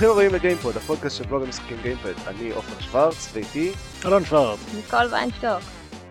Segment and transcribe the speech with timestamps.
[0.00, 2.12] ברוכים הבאים לגיימפוד, הפודקאסט של בלוג המשחקים גיימפד.
[2.26, 3.72] אני עופר שוורץ, ואיתי
[4.06, 4.58] אלון שוורץ.
[4.74, 5.60] ניקול ויינשטוק.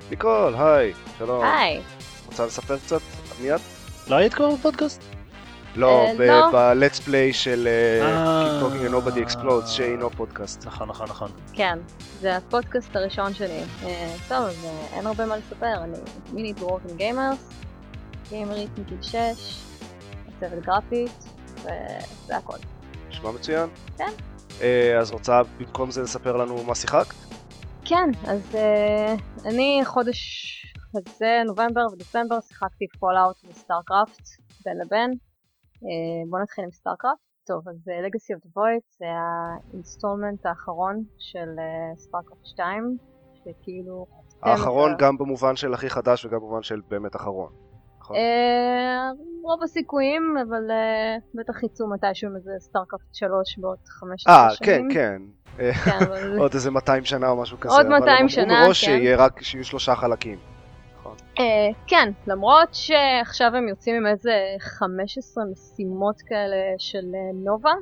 [0.10, 1.44] ניקול, היי, שלום.
[1.46, 1.82] היי.
[2.26, 3.02] רוצה לספר קצת
[3.42, 3.60] מי את?
[4.08, 5.02] לא היית כבר בפודקאסט?
[5.76, 6.52] לא, אה, ב- לא.
[6.52, 7.68] ב-let's play של.
[8.02, 10.66] Keep Talking and Nobody Explodes, שאינו פודקאסט.
[10.66, 11.32] נכון, נכון, נכון.
[11.54, 11.80] כן,
[12.22, 13.62] זה הפודקאסט הראשון שלי.
[13.84, 15.98] אה, טוב, אז אה, אין הרבה מה לספר, אני
[16.34, 17.50] מיני דוורקן gamers,
[18.30, 19.14] גיימרית מגיל 6,
[20.40, 21.12] מעצבת גרפית,
[21.62, 22.58] וזה הכל.
[23.10, 23.70] נשמע מצוין.
[23.98, 24.12] כן.
[24.62, 27.16] אה, אז רוצה במקום זה לספר לנו מה שיחקת?
[27.86, 30.20] כן, אז אה, אני חודש
[30.96, 34.22] הזה, נובמבר ודצמבר, שיחקתי פולאאוט וסטארקראפט
[34.66, 35.12] בין לבין.
[35.84, 37.20] אה, בואו נתחיל עם סטארקראפט.
[37.48, 41.50] טוב, אז Legacy of the Void זה ה installment האחרון של
[41.96, 42.98] סטארקראפט 2,
[43.36, 44.06] שכאילו...
[44.42, 47.69] האחרון גם במובן של הכי חדש וגם במובן של באמת אחרון.
[48.10, 48.18] נכון?
[48.18, 49.12] אה,
[49.44, 54.66] רוב הסיכויים, אבל אה, בטח יצאו מתישהו עם איזה סטארקראפט 3 בעוד 15 אה, כן,
[54.66, 54.90] שנים.
[54.94, 55.22] כן.
[55.60, 56.38] אה, כן, אבל...
[56.42, 57.74] עוד איזה 200 שנה או משהו כזה.
[57.74, 58.92] עוד אבל 200 הם שנה, אמרו מראש כן.
[58.92, 60.38] שיהיה רק, שיהיו שלושה חלקים.
[61.00, 61.16] נכון.
[61.88, 67.74] כן, למרות שעכשיו הם יוצאים עם איזה 15 משימות כאלה של נובה.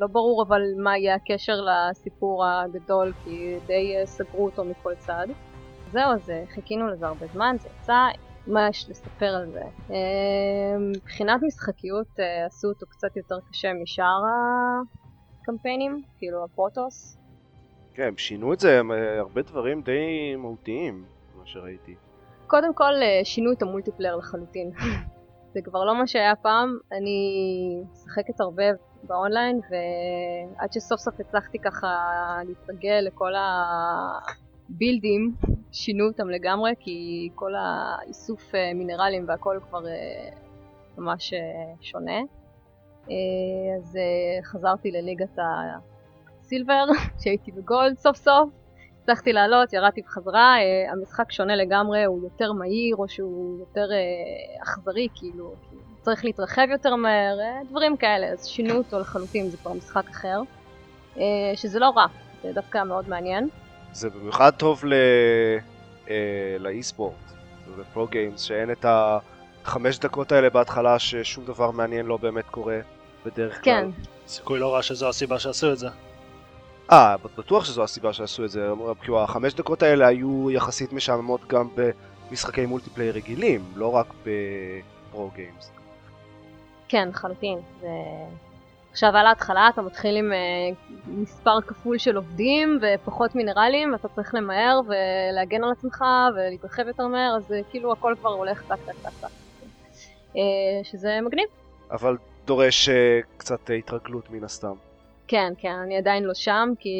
[0.00, 5.26] לא ברור אבל מה יהיה הקשר לסיפור הגדול, כי די סגרו אותו מכל צד.
[5.92, 8.08] זהו, אז חיכינו לזה הרבה זמן, זה יצא,
[8.46, 9.62] מה יש לספר על זה?
[9.90, 14.22] אה, מבחינת משחקיות אה, עשו אותו קצת יותר קשה משאר
[15.42, 17.18] הקמפיינים, כאילו הפרוטוס.
[17.94, 21.04] כן, הם שינו את זה, אה, הרבה דברים די מהותיים,
[21.38, 21.94] מה שראיתי.
[22.46, 24.70] קודם כל אה, שינו את ה multiplayer לחלוטין.
[25.54, 28.64] זה כבר לא מה שהיה פעם, אני משחקת הרבה
[29.02, 31.88] באונליין ועד שסוף סוף הצלחתי ככה
[32.46, 33.32] להתרגל לכל
[34.68, 35.34] הבילדים,
[35.76, 40.28] שינו אותם לגמרי כי כל האיסוף אה, מינרלים והכל כבר אה,
[40.98, 41.38] ממש אה,
[41.80, 42.20] שונה.
[43.78, 43.98] אז
[44.44, 45.38] חזרתי לליגת
[46.40, 46.84] הסילבר,
[47.20, 48.50] שהייתי בגולד סוף סוף.
[49.02, 50.54] הצלחתי לעלות, ירדתי בחזרה,
[50.92, 53.88] המשחק שונה לגמרי, הוא יותר מהיר או שהוא יותר
[54.62, 57.38] אכזרי, כאילו, כאילו, צריך להתרחב יותר מהר,
[57.70, 60.40] דברים כאלה, אז שינו אותו לחלוטין, זה כבר משחק אחר,
[61.54, 62.06] שזה לא רע,
[62.42, 63.48] זה דווקא מאוד מעניין.
[63.92, 64.94] זה במיוחד טוב ל...
[66.10, 67.14] אה, ל e-sport,
[67.78, 72.78] ל pro games, שאין את החמש דקות האלה בהתחלה ששום דבר מעניין לא באמת קורה
[73.26, 73.62] בדרך כלל.
[73.64, 73.88] כן,
[74.26, 75.88] סיכוי לא רע שזו הסיבה שעשו את זה.
[76.92, 78.68] אה, בטוח שזו הסיבה שעשו את זה,
[79.00, 81.68] כאילו החמש דקות האלה היו יחסית משעממות גם
[82.30, 85.70] במשחקי multiplayer רגילים, לא רק ב pro games.
[86.88, 87.58] כן, לחלוטין.
[87.80, 87.88] זה...
[88.96, 90.38] עכשיו על ההתחלה אתה מתחיל עם אה,
[91.06, 97.36] מספר כפול של עובדים ופחות מינרלים ואתה צריך למהר ולהגן על עצמך ולהתרחב יותר מהר
[97.36, 99.28] אז אה, כאילו הכל כבר הולך טק טק טק טק.
[100.82, 101.48] שזה מגניב.
[101.90, 104.74] אבל דורש אה, קצת התרגלות מן הסתם.
[105.28, 106.90] כן, כן, אני עדיין לא שם כי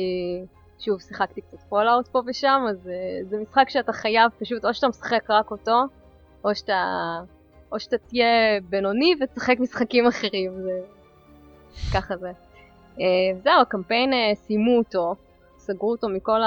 [0.78, 2.90] שוב שיחקתי קצת פולאאוט פה ושם אז
[3.28, 5.82] זה משחק שאתה חייב פשוט או שאתה משחק רק אותו
[6.44, 6.82] או שאתה,
[7.72, 10.52] או שאתה תהיה בינוני ותשחק משחקים אחרים.
[10.62, 10.96] זה...
[11.94, 12.32] ככה זה.
[13.00, 13.04] אה,
[13.42, 15.14] זהו, הקמפיין אה, סיימו אותו,
[15.58, 16.40] סגרו אותו מכל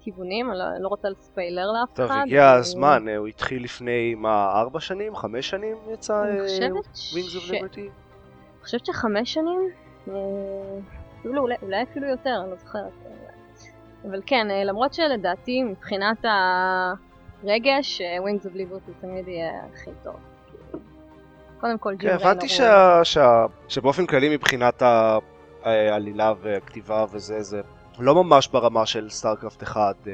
[0.00, 2.20] הכיוונים, אני לא, לא רוצה לספיילר לאף טוב, אחד.
[2.26, 5.16] הגיע אה, הזמן, אה, הוא התחיל לפני, מה, ארבע שנים?
[5.16, 6.48] חמש שנים יצא of
[6.94, 7.14] ש-
[7.50, 7.78] Liberty?
[7.80, 7.88] אני
[8.62, 9.70] חושבת שחמש שנים,
[11.20, 12.92] אפילו, אולי, אולי אפילו יותר, אני לא זוכרת.
[14.08, 16.24] אבל כן, למרות שלדעתי מבחינת
[17.44, 20.16] הרגש, Wings of Liberty תמיד יהיה הכי טוב.
[21.64, 24.82] קודם כל, כן, ג'ים הבנתי ריינר שה- שה- שבאופן כללי מבחינת
[25.62, 27.60] העלילה והכתיבה וזה, זה
[27.98, 29.94] לא ממש ברמה של סטארקרפט 1.
[30.06, 30.12] אה,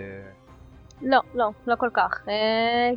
[1.02, 2.20] לא, לא, לא כל כך.
[2.28, 2.90] אה,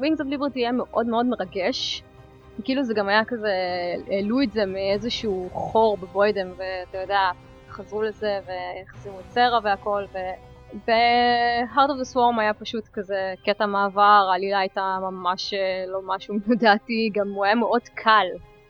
[0.00, 2.02] Wings of Liberty היה מאוד מאוד מרגש.
[2.64, 3.52] כאילו זה גם היה כזה,
[4.10, 7.30] העלו את זה מאיזשהו חור בבוידם, ואתה יודע,
[7.70, 10.04] חזרו לזה והחזירו את סרה והכל.
[10.86, 16.34] ב-Heart of the Swarm היה פשוט כזה קטע מעבר, העלילה הייתה ממש אה, לא משהו
[16.48, 18.26] לדעתי, גם הוא היה מאוד קל.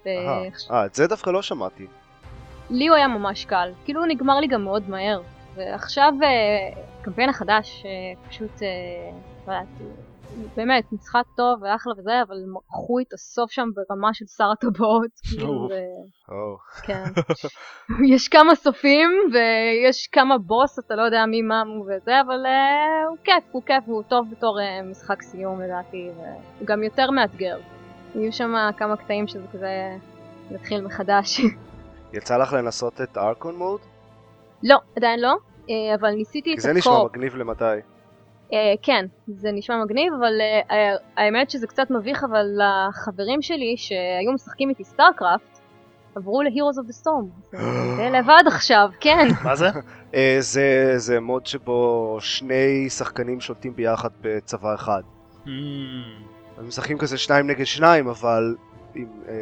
[0.06, 0.42] אהה.
[0.70, 1.86] אה, את זה דווקא לא שמעתי.
[2.70, 5.20] לי הוא היה ממש קל, כאילו הוא נגמר לי גם מאוד מהר.
[5.56, 9.10] ועכשיו אה, הקמפיין החדש, אה, פשוט, אה,
[9.46, 9.66] לא יודעת,
[10.56, 15.68] באמת, משחק טוב ואחלה וזה, אבל מכרו את הסוף שם ברמה של שר הטבעות, כאילו.
[15.68, 15.82] זה,
[16.82, 17.04] כן.
[18.14, 23.08] יש כמה סופים ויש כמה בוס, אתה לא יודע מי מה מו וזה, אבל אה,
[23.08, 27.58] הוא כיף, הוא כיף, והוא טוב בתור אה, משחק סיום לדעתי, והוא גם יותר מאתגר.
[28.14, 29.96] יהיו שם כמה קטעים שזה כזה
[30.50, 31.40] להתחיל מחדש.
[32.12, 33.80] יצא לך לנסות את Archon Mode?
[34.62, 35.36] לא, עדיין לא,
[35.70, 37.04] אה, אבל ניסיתי כי את זה נשמע.
[37.04, 37.80] מגניב למדי.
[38.52, 40.32] אה, כן, זה נשמע מגניב, אבל
[40.70, 45.58] אה, האמת שזה קצת מביך אבל לחברים שלי שהיו משחקים איתי StarCraft,
[46.14, 47.56] עברו ל- Heroes of the Storm.
[47.96, 49.28] זה לבד עכשיו, כן.
[49.44, 49.68] מה זה?
[50.14, 55.02] אה, זה, זה mode שבו שני שחקנים שולטים ביחד בצבא אחד.
[55.44, 55.48] המ,
[56.58, 58.56] הם משחקים כזה שניים נגד שניים, אבל
[58.94, 59.34] עם אה,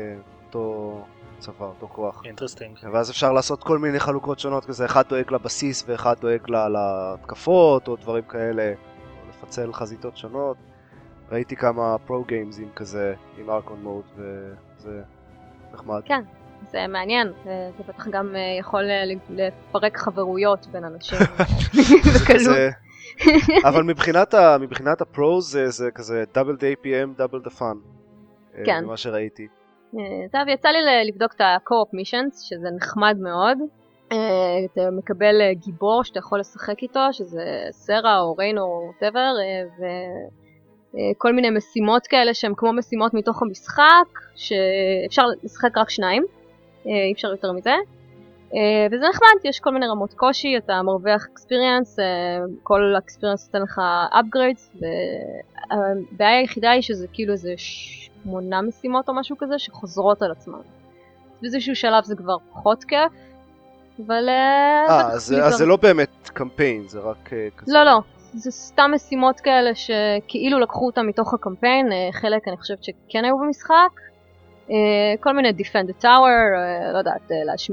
[0.46, 1.00] אותו
[1.38, 2.22] צבא, אותו כוח.
[2.24, 2.78] Interesting.
[2.92, 7.88] ואז אפשר לעשות כל מיני חלוקות שונות כזה, אחד דואג לבסיס ואחד דואג ל- להתקפות
[7.88, 8.72] או דברים כאלה,
[9.44, 10.56] לפצל חזיתות שונות.
[11.30, 15.02] ראיתי כמה pro games ים כזה עם Archon Mode וזה
[15.72, 16.00] נחמד.
[16.04, 16.22] כן.
[16.70, 21.18] זה מעניין, זה בטח גם אה, יכול אה, לפרק חברויות בין אנשים.
[22.12, 22.26] זה.
[22.26, 22.70] כזה...
[23.64, 27.76] אבל מבחינת, ה, מבחינת ה pro זה, זה כזה double the APM double the fun.
[28.64, 28.84] כן.
[28.84, 29.46] ממה שראיתי.
[29.98, 30.00] אה,
[30.32, 33.58] טוב, יצא לי לבדוק את ה- co-op missions, שזה נחמד מאוד.
[34.12, 39.32] אה, אתה מקבל אה, גיבור שאתה יכול לשחק איתו, שזה סרה או ריין או whatever,
[39.78, 46.24] וכל מיני משימות כאלה שהן כמו משימות מתוך המשחק, שאפשר לשחק רק שניים,
[46.86, 47.74] אה, אי אפשר יותר מזה.
[48.54, 51.98] אה, וזה נחמד, יש כל מיני רמות קושי, אתה מרוויח אקספיריאנס,
[52.62, 53.80] כל אקספיריאנס נותן לך
[54.12, 60.58] upgrades, והבעיה היחידה היא שזה כאילו איזה שמונה משימות או משהו כזה שחוזרות על עצמן.
[61.42, 63.12] באיזשהו שלב זה כבר פחות כיף,
[64.06, 64.28] אבל...
[64.28, 67.72] אה, אה, אז, אז זה לא באמת קמפיין, זה רק אה, כזה.
[67.74, 68.00] לא, לא,
[68.34, 73.38] זה סתם משימות כאלה שכאילו לקחו אותם מתוך הקמפיין, אה, חלק אני חושבת שכן היו
[73.38, 74.00] במשחק.
[75.20, 76.56] כל מיני Defend the Tower,
[76.92, 77.70] לא יודעת, להש...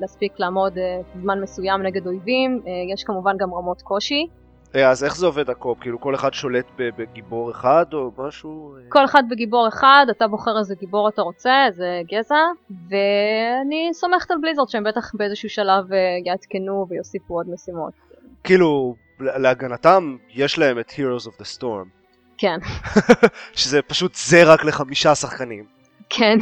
[0.00, 0.78] להספיק לעמוד
[1.22, 2.62] זמן מסוים נגד אויבים,
[2.94, 4.26] יש כמובן גם רמות קושי.
[4.74, 5.80] אה, אז איך זה עובד הקופ?
[5.80, 8.74] כאילו כל אחד שולט בגיבור אחד או משהו?
[8.88, 12.34] כל אחד בגיבור אחד, אתה בוחר איזה גיבור אתה רוצה, איזה גזע,
[12.70, 17.92] ואני סומכת על בליזרד שהם בטח באיזשהו שלב אה, יעדכנו ויוסיפו עוד משימות.
[18.44, 21.88] כאילו, להגנתם, יש להם את Heroes of the Storm,
[22.38, 22.58] כן,
[23.60, 25.64] שזה פשוט זה רק לחמישה שחקנים.
[26.10, 26.38] כן.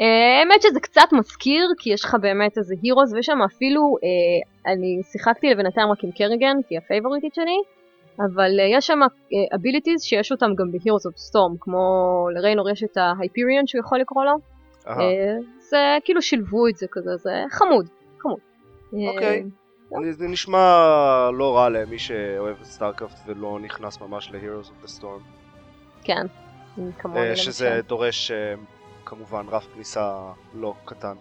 [0.00, 4.72] אה, האמת שזה קצת מזכיר, כי יש לך באמת איזה heroes, ויש שם אפילו, אה,
[4.72, 7.58] אני שיחקתי לבינתיים רק עם קריגן, כי היא ה favorite ית שלי,
[8.18, 8.98] אבל אה, יש שם
[9.54, 11.78] abilities שיש אותם גם ב- Heroes of Storm, כמו
[12.34, 14.32] לריינור יש את ה Hyperion שהוא יכול לקרוא לו,
[15.58, 18.38] זה כאילו שילבו את זה כזה, זה חמוד, חמוד.
[18.92, 19.44] אוקיי.
[20.10, 20.58] זה נשמע
[21.32, 25.22] לא רע למי שאוהב את StarCraft ולא נכנס ממש ל- Heroes of the Storm.
[26.04, 26.26] כן,
[26.98, 27.36] כמוני.
[27.36, 28.32] שזה דורש
[29.08, 30.18] כמובן רף כניסה
[30.54, 31.14] לא קטן.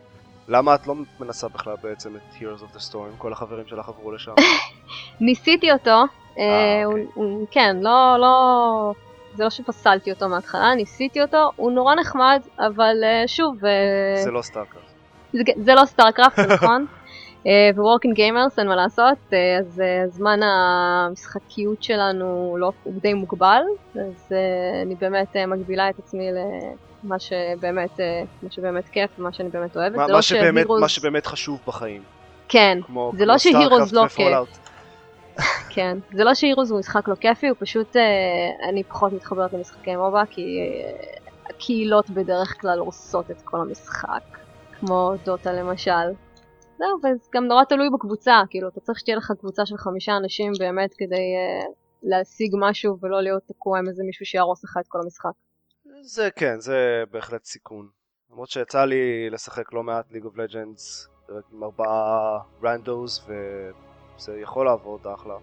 [0.47, 4.11] למה את לא מנסה בכלל בעצם את Heroes of the Storm כל החברים שלך עברו
[4.11, 4.31] לשם?
[5.21, 6.03] ניסיתי אותו, אה,
[6.37, 7.05] אה, אוקיי.
[7.51, 8.93] כן, לא, לא,
[9.35, 13.57] זה לא שפסלתי אותו מההתחלה, ניסיתי אותו, הוא נורא נחמד, אבל אה, שוב,
[14.23, 14.87] זה לא StarCraft.
[15.33, 16.85] זה, זה לא StarCraft, זה נכון.
[17.75, 23.61] working gamers, אין מה לעשות, אה, אז אה, זמן המשחקיות שלנו לא, הוא די מוגבל,
[23.95, 24.37] אז אה,
[24.81, 26.29] אני באמת אה, מגבילה את עצמי
[27.03, 28.05] למה שבאמת, אה,
[28.43, 29.95] מה שבאמת כיף ומה שאני באמת אוהבת.
[29.95, 32.03] מה- מה לא שבאמת- ש Heroes- מה שבאמת חשוב בחיים.
[32.49, 34.49] כן, כמו זה לא כמו ש Heroes StarCraft לא ו Fallout.
[35.75, 35.97] כן.
[36.13, 38.01] זה לא ש Heroes הוא משחק לא כיפי, הוא פשוט, אה,
[38.69, 40.91] אני פחות מתחברת למשחקי MOBA, כי אה,
[41.49, 44.21] הקהילות בדרך כלל הורסות את כל המשחק,
[44.79, 45.91] כמו דוטה למשל.
[46.77, 50.51] זהו, וזה גם נורא תלוי בקבוצה, כאילו, אתה צריך שתהיה לך קבוצה של חמישה אנשים
[50.59, 51.65] באמת כדי אה,
[52.03, 55.29] להשיג משהו ולא להיות תקוע עם איזה מישהו שיהרוס לך את כל המשחק.
[56.01, 57.87] זה כן, זה בהחלט סיכון.
[58.31, 61.07] למרות שיצא לי לשחק לא מעט ליג אוף לג'אנס
[61.53, 65.35] עם ארבעה רנדוס וזה יכול לעבוד אחלה.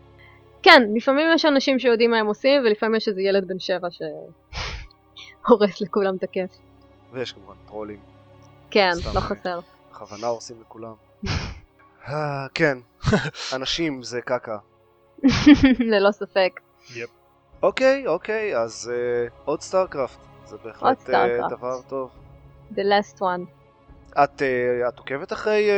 [0.62, 5.80] כן, לפעמים יש אנשים שיודעים מה הם עושים, ולפעמים יש איזה ילד בן שבע שהורס
[5.80, 6.50] לכולם את הכיף.
[7.12, 8.00] ויש כמובן טרולים,
[8.70, 8.90] כן.
[9.14, 9.60] לא חסר.
[9.90, 10.94] בכוונה הורסים לכולם.
[12.08, 12.78] אה, כן,
[13.54, 14.58] אנשים זה קקה.
[15.92, 16.60] ללא ספק.
[17.62, 20.18] אוקיי, אוקיי, אז אה, עוד StarCraft.
[20.44, 21.56] זה בהחלט אה, StarCraft.
[21.56, 22.10] דבר טוב.
[22.72, 23.42] The last one.
[24.24, 24.42] את,
[24.98, 25.70] עוקבת אחרי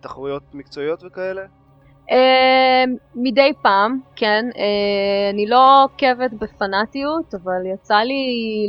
[0.00, 1.46] תחרויות מקצועיות וכאלה?
[2.10, 4.44] אה, מדי פעם, כן.
[4.52, 4.58] אה,
[5.34, 8.24] אני לא עוקבת בפנאטיות, אבל יצא לי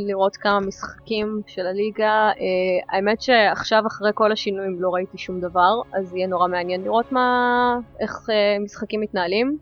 [0.06, 2.30] לראות כמה משחקים של הליגה.
[2.34, 2.40] Uh,
[2.88, 7.78] האמת שעכשיו אחרי כל השינויים לא ראיתי שום דבר, אז יהיה נורא מעניין לראות מה,
[8.00, 9.58] איך uh, משחקים מתנהלים.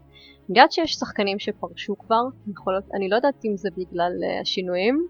[0.51, 5.07] אני יודעת שיש שחקנים שפרשו כבר, יכול אני לא יודעת אם זה בגלל השינויים.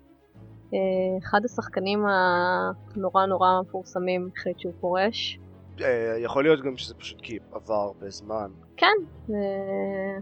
[1.23, 5.38] אחד השחקנים הנורא נורא מפורסמים החליט שהוא פורש.
[5.83, 8.50] אה, יכול להיות גם שזה פשוט כי עבר הרבה זמן.
[8.76, 8.97] כן,
[9.30, 10.18] אה,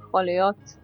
[0.00, 0.76] יכול להיות.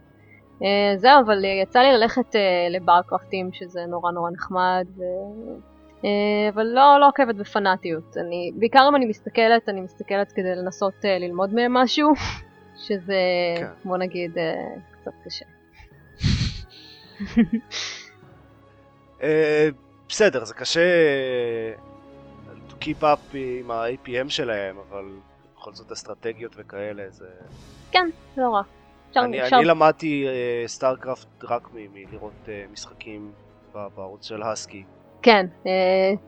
[0.62, 2.34] אה, זהו, אבל יצא לי ללכת
[2.70, 5.02] לברקרפטים, שזה נורא נורא נחמד, ו...
[6.54, 8.16] אבל לא, לא עוקבת בפנאטיות.
[8.16, 12.12] אני, בעיקר אם אני מסתכלת, אני מסתכלת כדי לנסות ללמוד מהם משהו,
[12.86, 13.14] שזה,
[13.56, 13.66] כן.
[13.84, 14.36] בוא נגיד,
[15.00, 15.44] קצת קשה.
[20.08, 20.80] בסדר, זה קשה...
[22.80, 25.04] keep up עם ה-APM שלהם, אבל
[25.56, 27.28] בכל זאת אסטרטגיות וכאלה, זה...
[27.90, 28.62] כן, לא רע.
[29.08, 29.56] אפשר, אני, אפשר...
[29.56, 30.26] אני למדתי
[30.66, 33.32] StarCraft רק מ- מלראות אה, משחקים
[33.72, 34.84] בערוץ של Husky.
[35.22, 35.72] כן, אה,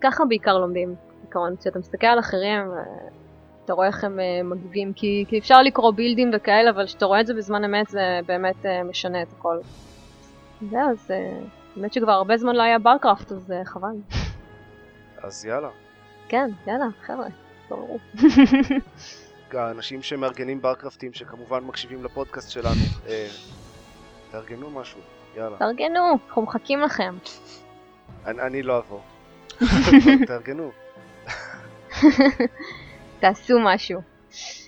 [0.01, 0.95] ככה בעיקר לומדים.
[1.21, 3.09] בעיקרון, כשאתה מסתכל על אחרים, אה,
[3.65, 7.07] אתה רואה איך הם אה, מגיבים, כי, כי אפשר לקרוא build ים וכאלה, אבל כשאתה
[7.07, 9.59] רואה את זה בזמן אמת זה באמת אה, משנה את הכל.
[10.71, 11.39] זהו, אז אה,
[11.77, 13.97] באמת שכבר הרבה זמן לא היה StarCraft, אז אה, חבל.
[15.23, 15.69] אז יאללה.
[16.33, 17.29] כן, יאללה, חבר'ה,
[17.69, 17.99] ברור.
[19.53, 23.29] האנשים שמארגנים ברקרפטים, שכמובן מקשיבים לפודקאסט שלנו, אה,
[24.31, 25.01] תארגנו משהו,
[25.37, 25.59] יאללה.
[25.59, 27.17] תארגנו, אנחנו מחכים לכם.
[28.27, 29.01] אני, אני לא אבוא.
[30.27, 30.71] תארגנו,
[33.21, 34.01] תעשו משהו.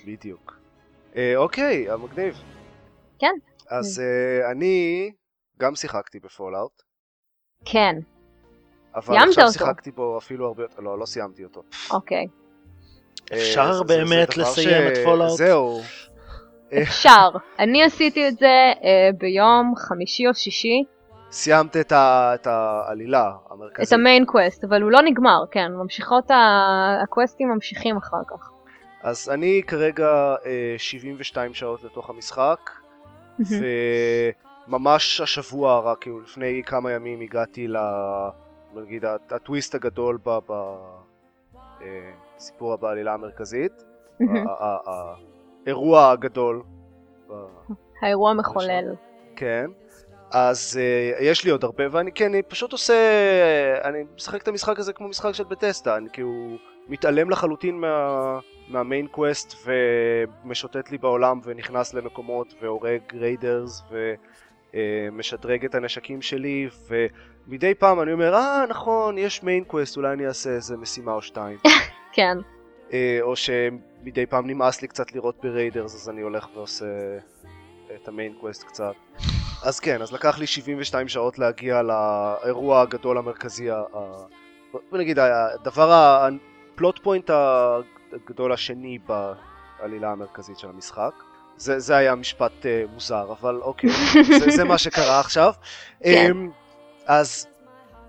[0.05, 0.59] בדיוק.
[1.15, 2.43] אה, אוקיי, המגניב.
[3.19, 3.35] כן.
[3.69, 5.11] אז אה, אני
[5.59, 6.81] גם שיחקתי ב Fallout,
[7.65, 7.95] כן,
[8.95, 9.53] אבל סיימת עכשיו אותו.
[9.59, 11.63] שיחקתי בו אפילו הרבה יותר, לא, לא סיימתי אותו.
[11.91, 12.27] אוקיי.
[13.31, 15.27] אה, אפשר באמת לסיים את Fallout?
[15.27, 15.81] זהו,
[16.81, 17.29] אפשר.
[17.59, 20.83] אני עשיתי את זה אה, ביום חמישי או שישי,
[21.31, 23.93] סיימת את, ה, את העלילה את המרכזית.
[23.93, 28.17] ה main quest, אבל הוא לא נגמר, כן, ממשיכות ה- ה quest ים ממשיכים אחר
[28.27, 28.49] כך.
[29.03, 32.69] אז אני כרגע אה, 72 שעות לתוך המשחק,
[34.67, 37.77] וממש השבוע, רק כאילו לפני כמה ימים הגעתי ל...
[38.81, 40.29] נגיד הט- הטוויסט הגדול ב...
[40.29, 40.51] ב...
[41.81, 43.83] אה, בעלילה המרכזית,
[45.65, 46.63] האירוע הגדול.
[48.01, 48.95] האירוע מחולל.
[49.35, 49.65] כן.
[50.31, 52.95] אז uh, יש לי עוד הרבה, ואני כן, אני פשוט עושה,
[53.83, 59.07] אני משחק את המשחק הזה כמו משחק של בטסטה, אני כאילו מתעלם לחלוטין מה, מהמיין
[59.07, 59.67] קווסט
[60.43, 63.83] ומשוטט לי בעולם ונכנס למקומות והורג raiders
[64.73, 66.69] ומשדרג את הנשקים שלי
[67.47, 71.21] ומדי פעם אני אומר, אה נכון, יש main quest, אולי אני אעשה איזה משימה או
[71.21, 71.57] שתיים.
[72.13, 72.37] כן.
[72.93, 76.85] אה, או שמדי פעם נמאס לי קצת לירות ב raiders אז אני הולך ועושה
[77.95, 78.93] את ה main quest קצת.
[79.63, 84.25] אז כן, אז לקח לי 72 שעות להגיע לאירוע הגדול המרכזי, ה- ה-
[84.91, 86.27] בוא נגיד הדבר,
[86.73, 87.29] הפלוט פוינט
[88.13, 88.97] הגדול השני
[89.79, 91.11] בעלילה המרכזית של המשחק.
[91.57, 93.89] זה, זה היה משפט uh, מוזר, אבל אוקיי,
[94.39, 95.53] זה, זה מה שקרה עכשיו.
[96.03, 96.31] כן.
[96.31, 96.49] אמ,
[97.07, 97.47] אז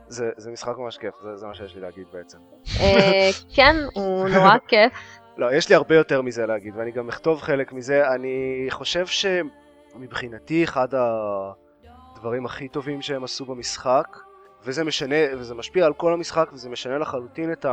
[0.08, 2.38] זה, זה משחק ממש כיף, זה, זה מה שיש לי להגיד בעצם.
[2.80, 4.92] אה, כן, הוא נורא כיף.
[5.36, 8.14] לא, יש לי הרבה יותר מזה להגיד, ואני גם אכתוב חלק מזה.
[8.14, 14.16] אני חושב שמבחינתי אחד הדברים הכי טובים שהם עשו במשחק,
[14.62, 17.66] וזה משנה, וזה משפיע על כל המשחק, וזה משנה לחלוטין את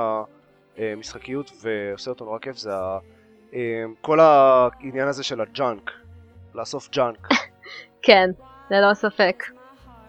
[0.77, 2.71] המשחקיות ועושה אותו נורא כיף, זה
[3.53, 5.91] אה, כל העניין הזה של ה junk,
[6.53, 7.27] לאסוף junk.
[8.05, 8.29] כן,
[8.71, 9.43] ללא ספק.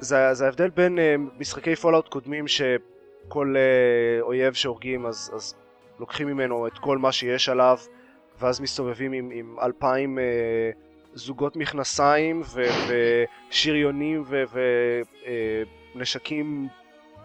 [0.04, 5.54] זה, זה ההבדל בין אה, משחקי Fallout קודמים שכל אה, אויב שהורגים אז, אז
[6.00, 7.78] לוקחים ממנו את כל מה שיש עליו
[8.40, 10.76] ואז מסתובבים עם, עם אלפיים אה,
[11.14, 12.62] זוגות מכנסיים ו,
[13.50, 14.24] ושריונים
[15.94, 16.68] ונשקים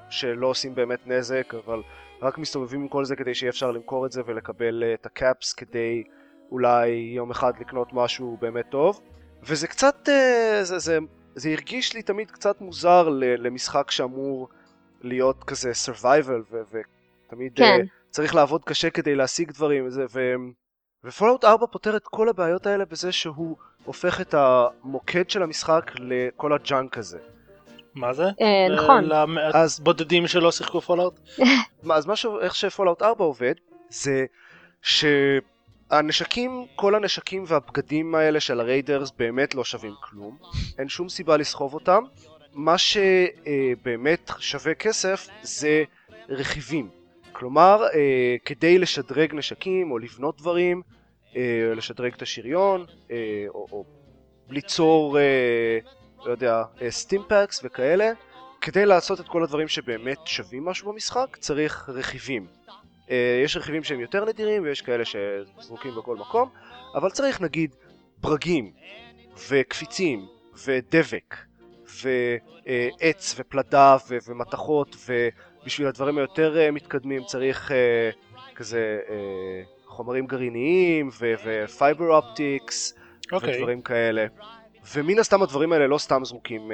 [0.09, 1.81] שלא עושים באמת נזק אבל
[2.21, 5.15] רק מסתובבים עם כל זה כדי שיהיה אפשר למכור את זה ולקבל אה, את ה
[5.15, 6.03] caps כדי
[6.51, 9.01] אולי יום אחד לקנות משהו באמת טוב.
[9.43, 10.99] וזה קצת, אה, זה, זה
[11.35, 14.47] זה הרגיש לי תמיד קצת מוזר ל- למשחק שאמור
[15.01, 16.61] להיות כזה survival ו-
[17.27, 17.79] ותמיד כן.
[17.83, 20.33] אה, צריך לעבוד קשה כדי להשיג דברים וזה, ו-
[21.03, 25.91] ו Fallout 4 פותר את כל הבעיות האלה בזה שהוא הופך את המוקד של המשחק
[25.95, 27.19] לכל ה junk הזה.
[27.95, 28.23] מה זה?
[28.23, 29.03] אה, נכון.
[29.03, 31.19] למעט אז- בודדים שלא שיחקו Fallout?
[31.83, 33.53] מה, אז משהו, איך ש Fallout 4 עובד,
[33.89, 34.25] זה
[35.89, 40.37] שהנשקים, כל הנשקים והבגדים האלה של ה raiders באמת לא שווים כלום.
[40.79, 42.03] אין שום סיבה לסחוב אותם.
[42.53, 45.83] מה שבאמת שווה כסף זה
[46.29, 46.89] רכיבים.
[47.31, 50.81] כלומר, אה, כדי לשדרג נשקים או לבנות דברים,
[51.35, 53.85] אה, לשדרג את השריון, אה, או, או
[54.49, 55.79] ליצור, אה,
[56.25, 58.11] לא יודע, סטימפקס וכאלה,
[58.61, 62.47] כדי לעשות את כל הדברים שבאמת שווים משהו במשחק, צריך רכיבים.
[63.09, 63.11] Uh,
[63.43, 66.49] יש רכיבים שהם יותר נדירים ויש כאלה שזרוקים בכל מקום,
[66.95, 67.75] אבל צריך נגיד
[68.21, 68.71] ברגים,
[69.49, 70.25] וקפיצים,
[70.65, 71.35] ודבק,
[72.03, 74.95] ועץ, ופלדה, ו- ומתכות,
[75.63, 78.99] ובשביל הדברים היותר uh, מתקדמים צריך uh, כזה
[79.85, 82.93] חומרים גרעיניים, ו fiber optics,
[83.31, 83.55] אוקיי.
[83.57, 84.25] ודברים כאלה.
[84.95, 86.71] ומן הסתם הדברים האלה לא סתם זרוקים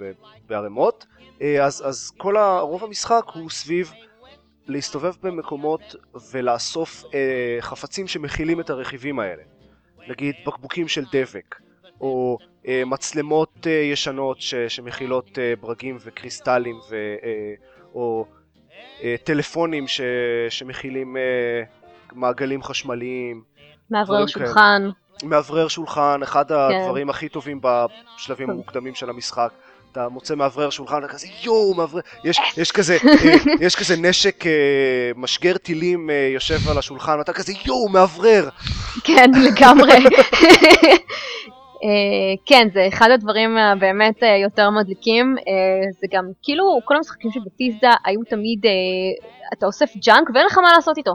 [0.00, 0.12] ב-
[0.46, 1.06] בערימות,
[1.38, 3.92] אה, אז, אז כל ה- רוב המשחק הוא סביב
[4.66, 5.94] להסתובב במקומות
[6.32, 9.42] ולאסוף אה, חפצים שמכילים את הרכיבים האלה.
[10.08, 11.54] נגיד בקבוקים של דבק,
[12.00, 16.94] או אה, מצלמות אה, ישנות ש, שמכילות אה, ברגים וקריסטלים, ו,
[17.24, 17.54] אה,
[17.94, 18.26] או
[19.02, 20.00] אה, טלפונים ש,
[20.48, 21.62] שמכילים אה,
[22.12, 23.42] מעגלים חשמליים,
[23.90, 24.88] מאוורר שולחן.
[25.22, 28.52] מאוורר שולחן, אחד הדברים הכי טובים בשלבים כן.
[28.52, 29.52] המוקדמים של המשחק.
[29.94, 34.46] אתה מוצא מאוורר שולחן, אתה כזה יואו, מאוורר, יש, יש כזה, אה, יש כזה נשק
[34.46, 34.52] אה,
[35.16, 38.48] משגר טילים אה, יושב על השולחן, ואתה כזה יואו, מאוורר.
[39.04, 39.92] כן, לגמרי.
[42.46, 45.36] כן, זה אחד הדברים הבאמת יותר מדליקים.
[46.00, 48.60] זה גם, כאילו, כל המשחקים של Bethesda היו תמיד,
[49.52, 51.14] אתה אוסף junk ואין לך מה לעשות איתו.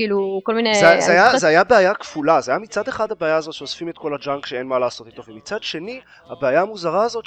[0.00, 0.74] כאילו, כל מיני...
[0.74, 3.98] זה, זה, היה, זה היה בעיה כפולה, זה היה מצד אחד הבעיה הזאת שאוספים את
[3.98, 6.00] כל ה junk שאין מה לעשות איתו, ומצד שני,
[6.30, 7.26] הבעיה המוזרה הזאת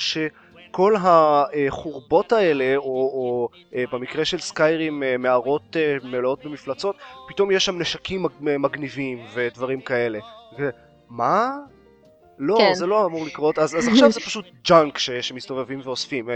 [0.73, 6.95] שכל החורבות האלה, או, או אה, במקרה של Skyrim, אה, מערות אה, מלאות במפלצות,
[7.27, 10.19] פתאום יש שם נשקים מג- מגניבים ודברים כאלה.
[11.09, 11.51] מה?
[12.39, 12.73] לא, כן.
[12.73, 16.29] זה לא אמור לקרות, אז, אז עכשיו זה פשוט junk ש, שמסתובבים ואוספים.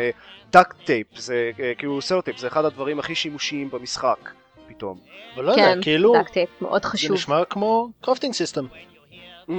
[0.52, 4.30] duct tape, זה כאילו סלוטייפ, זה אחד הדברים הכי שימושיים במשחק,
[4.68, 5.00] פתאום.
[5.36, 7.12] אבל לא יודע, כן, כאילו, duct tape, מאוד זה חשוב.
[7.12, 8.66] נשמע כמו crafting system.
[9.50, 9.52] ממ,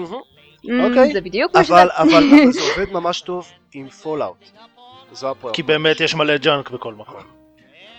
[0.65, 1.13] אוקיי.
[1.13, 1.75] זה בדיוק מה שזה.
[1.83, 2.23] אבל,
[2.53, 4.45] זה עובד ממש טוב עם Fallout.
[5.13, 5.55] זו הפועל.
[5.55, 7.21] כי באמת יש מלא junk בכל מקום.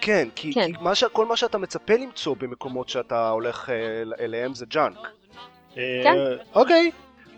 [0.01, 0.65] כן, כי, כן.
[0.73, 4.65] כי מה ש, כל מה שאתה מצפה למצוא במקומות שאתה הולך אה, אל- אליהם זה
[4.65, 4.97] junk.
[5.77, 6.15] אה, כן.
[6.55, 6.91] אוקיי.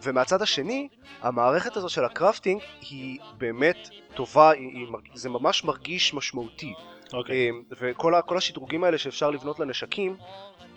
[0.04, 0.88] ומהצד השני,
[1.22, 3.78] המערכת הזו של ה crafting היא באמת
[4.14, 6.74] טובה, היא, היא, מרג- זה ממש מרגיש משמעותי.
[7.14, 7.36] אוקיי.
[7.50, 10.16] אה, וכל ה, השדרוגים האלה שאפשר לבנות לנשקים,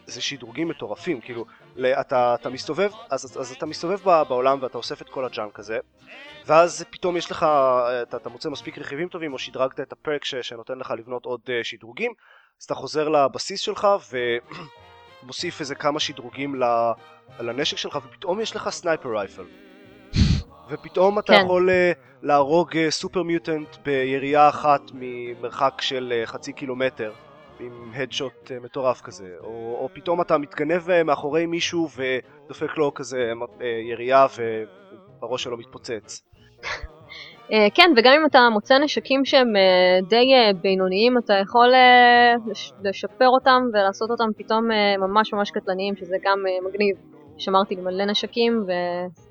[0.06, 1.44] זה שדרוגים מטורפים, כאילו,
[2.00, 5.78] אתה, אתה מסתובב, אז, אז, אתה מסתובב בעולם ואתה אוסף את כל ה junk הזה,
[6.46, 7.46] ואז פתאום יש לך,
[8.02, 11.24] אתה, אתה מוצא מספיק רכיבים טובים, או שדרגת את ה perk ש, שנותן לך לבנות
[11.24, 12.12] עוד אה, שדרוגים,
[12.60, 13.88] אז אתה חוזר לבסיס שלך
[15.22, 16.54] ומוסיף איזה כמה שדרוגים
[17.40, 19.44] לנשק שלך, ופתאום יש לך sniper rifle.
[20.68, 21.40] ופתאום אתה כן.
[21.44, 27.12] יכול אה, להרוג אה, super mutant בירייה אחת ממרחק של חצי קילומטר.
[27.60, 32.94] עם headshot אה, מטורף כזה, או, או פתאום אתה מתגנב אה, מאחורי מישהו ודופק לו
[32.94, 34.26] כזה אה, ירייה
[35.22, 36.22] והראש שלו מתפוצץ.
[37.74, 39.52] כן, וגם אם אתה מוצא נשקים שהם
[40.08, 41.72] די בינוניים, אתה יכול
[42.50, 46.38] לש- לשפר אותם ולעשות אותם פתאום ממש ממש קטלניים, שזה גם
[46.68, 46.96] מגניב.
[47.38, 48.66] שמרתי לי מלא נשקים,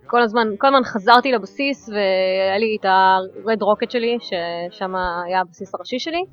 [0.05, 5.75] וכל הזמן, כל הזמן חזרתי לבסיס, והיה לי את ה-red rocket שלי, ששם היה הבסיס
[5.75, 6.23] הראשי שלי.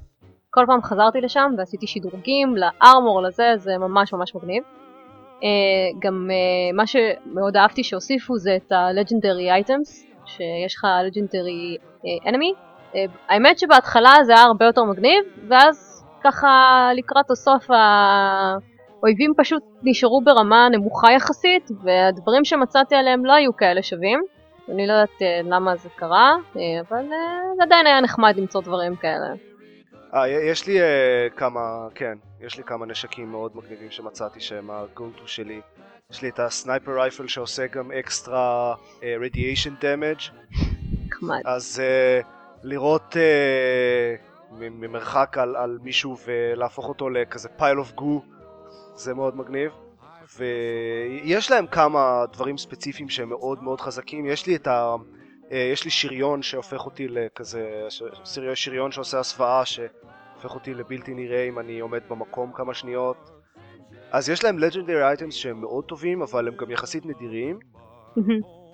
[0.51, 4.63] כל פעם חזרתי לשם ועשיתי שדרוגים לארמור לזה, זה ממש ממש מגניב.
[5.43, 5.49] אה,
[5.99, 12.71] גם אה, מה שמאוד אהבתי שהוסיפו זה את ה-legendary items, שיש לך legendary אה, enemy.
[13.29, 16.49] האמת שבהתחלה זה היה הרבה יותר מגניב, ואז ככה
[16.97, 24.21] לקראת הסוף האויבים פשוט נשארו ברמה נמוכה יחסית, והדברים שמצאתי עליהם לא היו כאלה שווים.
[24.69, 26.37] אני לא יודעת למה זה קרה,
[26.89, 27.07] אבל
[27.57, 29.50] זה עדיין היה נחמד למצוא דברים כאלה.
[30.15, 35.27] אה, יש לי אה, כמה, כן, יש לי כמה נשקים מאוד מגניבים שמצאתי שהם ה-go-to
[35.27, 35.61] שלי.
[36.11, 38.75] יש לי את הסנייפר רייפל שעושה גם אקסטרה
[39.21, 40.19] radiation damage
[41.07, 41.41] נחמד.
[41.45, 42.27] אז אה,
[42.63, 43.17] לראות
[44.51, 48.23] מ- ממרחק על, על מישהו ולהפוך אותו לכזה pile of goo
[48.95, 49.73] זה מאוד מגניב
[50.39, 54.95] ויש להם כמה דברים ספציפיים שהם מאוד מאוד חזקים יש לי את ה...
[55.51, 57.87] אה, יש לי שריון שהופך אותי לכזה
[58.25, 63.31] שריון, שריון שעושה הסוואה שהופך אותי לבלתי נראה אם אני עומד במקום כמה שניות
[64.11, 67.59] אז יש להם legendary items שהם מאוד טובים אבל הם גם יחסית נדירים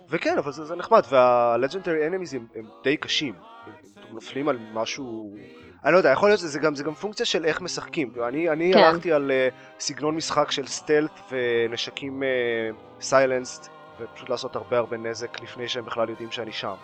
[0.08, 3.34] וכן, אבל זה, זה נחמד, וה-legendary enemies הם, הם די קשים.
[3.66, 3.72] הם,
[4.08, 5.34] הם נופלים על משהו...
[5.84, 8.12] אני לא יודע, יכול להיות שזה גם, זה גם פונקציה של איך משחקים.
[8.28, 8.78] אני, אני כן.
[8.78, 12.22] הלכתי על uh, סגנון משחק של סטלט ונשקים
[13.00, 16.74] סיילנסט, uh, ופשוט לעשות הרבה הרבה נזק לפני שהם בכלל יודעים שאני שם.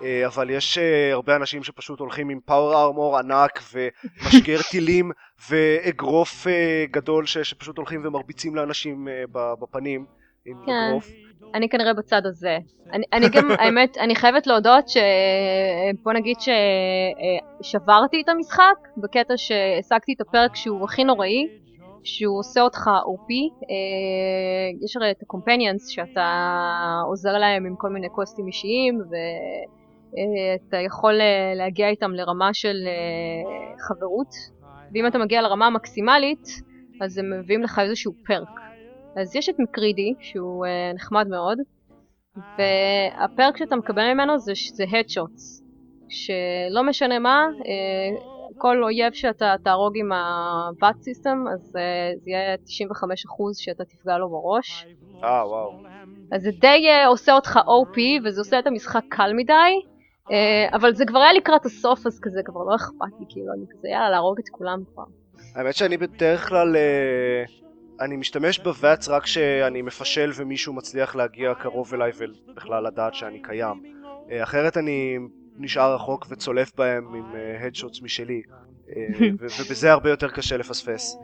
[0.00, 0.80] Uh, אבל יש uh,
[1.12, 5.10] הרבה אנשים שפשוט הולכים עם פאוור ארמור ענק ומשגר טילים
[5.50, 6.50] ואגרוף uh,
[6.90, 10.06] גדול ש, שפשוט הולכים ומרביצים לאנשים ב- בפנים
[10.46, 10.72] עם כן.
[10.72, 11.08] אגרוף.
[11.54, 12.58] אני כנראה בצד הזה.
[12.92, 14.96] אני, אני גם, האמת, אני חייבת להודות ש...
[16.02, 16.36] בוא נגיד
[17.62, 21.46] ששברתי את המשחק, בקטע שהשגתי את הפרק שהוא הכי נוראי,
[22.04, 23.30] שהוא עושה אותך OP.
[23.70, 31.20] אה, יש הרי את ה-companions שאתה עוזר להם עם כל מיני קוסטים אישיים, ואתה יכול
[31.20, 34.34] אה, להגיע איתם לרמה של אה, חברות,
[34.94, 36.48] ואם אתה מגיע לרמה המקסימלית,
[37.00, 38.48] אז הם מביאים לך איזשהו פרק.
[39.16, 41.58] אז יש את מקרידי, שהוא uh, נחמד מאוד,
[42.36, 45.62] והפרק שאתה מקבל ממנו זה, זה headshots,
[46.08, 52.54] שלא משנה מה, uh, כל אויב שאתה תהרוג עם ה-VAT system, אז uh, זה יהיה
[52.54, 52.58] 95%
[53.54, 54.86] שאתה תפגע לו בראש.
[55.24, 55.82] אה, וואו.
[56.32, 59.52] אז זה די uh, עושה אותך OP, וזה עושה את המשחק קל מדי,
[60.28, 60.30] uh,
[60.72, 63.88] אבל זה כבר היה לקראת הסוף, אז כזה כבר לא אכפת לי, כאילו, אני כזה,
[63.88, 65.04] יאללה, להרוג את כולם כבר.
[65.54, 67.44] האמת שאני בדרך כלל, אה,
[68.00, 73.82] אני משתמש בוואטס רק כשאני מפשל ומישהו מצליח להגיע קרוב אליי ובכלל לדעת שאני קיים.
[74.30, 75.18] אה, אחרת אני
[75.60, 77.24] נשאר רחוק וצולף בהם עם
[77.60, 78.42] הדשוטס משלי,
[78.96, 79.06] אה,
[79.60, 81.16] ובזה הרבה יותר קשה לפספס.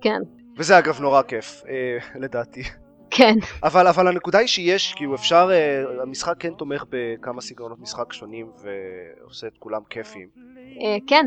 [0.00, 0.18] כן,
[0.58, 2.62] וזה אגב נורא כיף, אה, לדעתי.
[3.10, 3.34] כן.
[3.62, 8.50] אבל, אבל הנקודה היא שיש, כאילו אפשר, אה, המשחק כן תומך בכמה סגנונות משחק שונים
[8.62, 10.28] ועושה את כולם כיפיים.
[10.80, 11.26] אה, כן,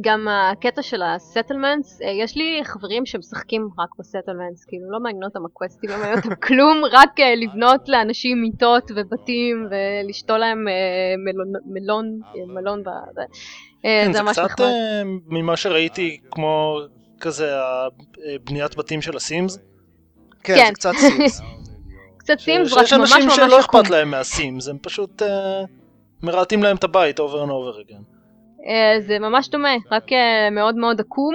[0.00, 5.00] גם הקטע של ה settlements, אה, יש לי חברים שמשחקים רק ב settlements, כאילו לא
[5.00, 10.68] מעניין אותם הקווסטים, לא מעניין אותם כלום, רק אה, לבנות לאנשים מיטות ובתים ולשתול להם
[10.68, 10.72] אה,
[11.24, 12.20] מלון, מלון,
[12.54, 13.20] מלון, ב-
[13.82, 14.66] כן, זה ממש קצת נחמד.
[15.26, 16.78] ממה שראיתי כמו
[17.20, 17.88] כזה ה-
[18.26, 19.58] אה, בניית בתים של ה Sims.
[20.42, 20.54] כן.
[20.66, 21.40] זה קצת Sims.
[22.18, 23.80] קצת Sims, רק שיש ממש אנשים ממש שלא עקום.
[23.80, 25.22] אכפת להם מה Sims, הם פשוט
[26.22, 28.17] מרהטים להם את הבית over and over again.
[28.66, 31.34] אה, זה ממש דומה, רק אה, מאוד מאוד עקום.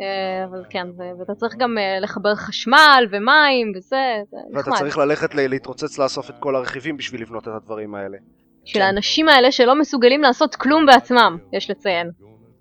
[0.00, 0.86] אה, אבל כן,
[1.18, 3.96] ואתה צריך גם לחבר חשמל ומים וזה,
[4.30, 4.78] זה ואתה נחמד.
[4.78, 8.18] צריך ללכת להתרוצץ לאסוף את כל הרכיבים בשביל לבנות את הדברים האלה.
[8.64, 12.10] של האנשים האלה שלא מסוגלים לעשות כלום בעצמם, יש לציין.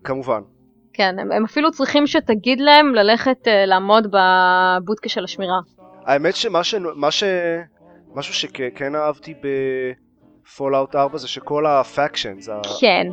[0.04, 0.42] כמובן.
[0.94, 5.60] כן, הם, הם אפילו צריכים שתגיד להם ללכת uh, לעמוד בבודקה של השמירה.
[6.06, 6.76] האמת שמה ש...
[6.96, 7.24] מה ש...
[8.16, 9.34] משהו שכן אהבתי
[10.46, 12.50] ב Fallout 4 זה שכל ה factions,
[12.82, 13.08] כן,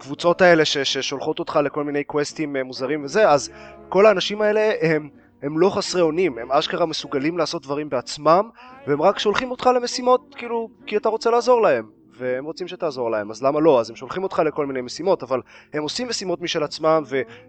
[0.00, 0.78] הקבוצות האלה ש...
[0.78, 3.50] ששולחות אותך לכל מיני קווסטים אה, מוזרים וזה, אז
[3.88, 5.08] כל האנשים האלה הם,
[5.42, 8.48] הם לא חסרי אונים, הם אשכרה מסוגלים לעשות דברים בעצמם,
[8.86, 11.84] והם רק שולחים אותך למשימות, כאילו, כי אתה רוצה לעזור להם.
[12.18, 13.80] והם רוצים שתעזור להם, אז למה לא?
[13.80, 15.40] אז הם שולחים אותך לכל מיני משימות, אבל
[15.72, 17.02] הם עושים משימות משל עצמם,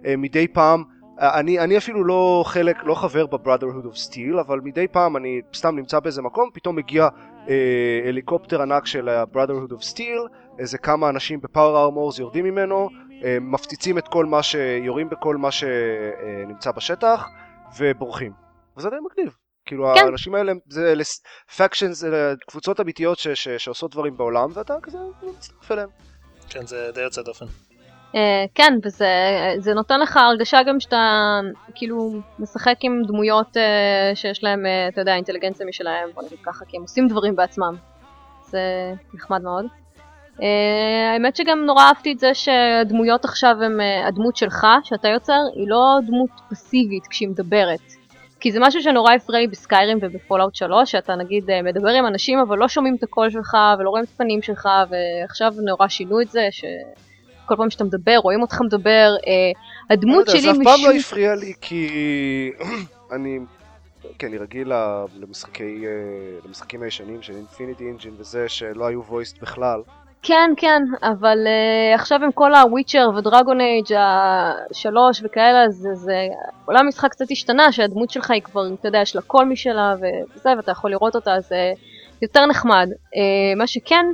[0.04, 0.84] ומדי פעם
[1.22, 5.76] אני, אני אפילו לא חלק, לא חבר ב-Brotherhood of Steel, אבל מדי פעם אני סתם
[5.76, 7.08] נמצא באיזה מקום, פתאום מגיע
[7.50, 7.56] אה,
[8.08, 12.90] הליקופטר ענק של ה-Brotherhood of Steel, איזה כמה אנשים ב power armors יורדים ממנו,
[13.24, 14.56] אה, מפציצים את כל מה ש...
[14.84, 17.28] יורים בכל מה שנמצא בשטח,
[17.78, 18.32] ובורחים.
[18.78, 19.36] וזה די מגניב.
[19.66, 20.06] כאילו כן.
[20.06, 20.94] האנשים האלה, זה
[21.58, 22.04] factions,
[22.48, 25.90] קבוצות אמיתיות ש, ש, שעושות דברים בעולם, ואתה כזה מצטרף אליהם.
[26.50, 27.46] כן, זה די יוצא דופן.
[28.12, 28.16] אה,
[28.56, 29.08] כן, וזה
[29.60, 31.40] זה נותן לך הרגשה גם שאתה
[31.76, 36.66] כאילו משחק עם דמויות אה, שיש להם, אה, אתה יודע, אינטליגנציה משלהם, בוא נגיד ככה,
[36.66, 37.76] כי הם עושים דברים בעצמם.
[38.50, 39.66] זה נחמד מאוד.
[40.42, 40.44] Uh,
[41.14, 45.70] האמת שגם נורא אהבתי את זה שהדמויות עכשיו הם, uh, הדמות שלך, שאתה יוצר, היא
[45.70, 48.02] לא דמות פסיבית כשהיא מדברת.
[48.42, 52.40] כי זה משהו שנורא הפריע לי בסקיירים ובפולאאוט 3, שאתה נגיד אה, מדבר עם אנשים
[52.40, 56.30] אבל לא שומעים את הקול שלך ולא רואים את הפנים שלך, ועכשיו נורא שינו את
[56.30, 59.16] זה, שכל פעם שאתה מדבר, רואים אותך מדבר.
[59.28, 59.34] אה,
[59.90, 60.98] הדמות שלי זה אף פעם לא משום...
[60.98, 61.90] הפריע לי כי
[63.16, 63.40] אני,
[64.20, 64.72] כן, אני רגיל
[65.20, 65.92] למשחקי, אה,
[66.46, 69.82] למשחקים הישנים של Infinity Engine וזה שלא היו voiced בכלל.
[70.24, 75.90] כן, כן, אבל אה, עכשיו עם כל ה Witcher ו Dragon Age השלוש וכאלה, זה,
[75.94, 76.28] זה...
[76.66, 80.50] עולם המשחק קצת השתנה, שהדמות שלך היא כבר, אתה יודע, יש לה קול משלה וזה,
[80.58, 81.74] ואתה יכול לראות אותה, זה
[82.22, 82.90] יותר נחמד.
[82.92, 84.06] אה, מה שכן,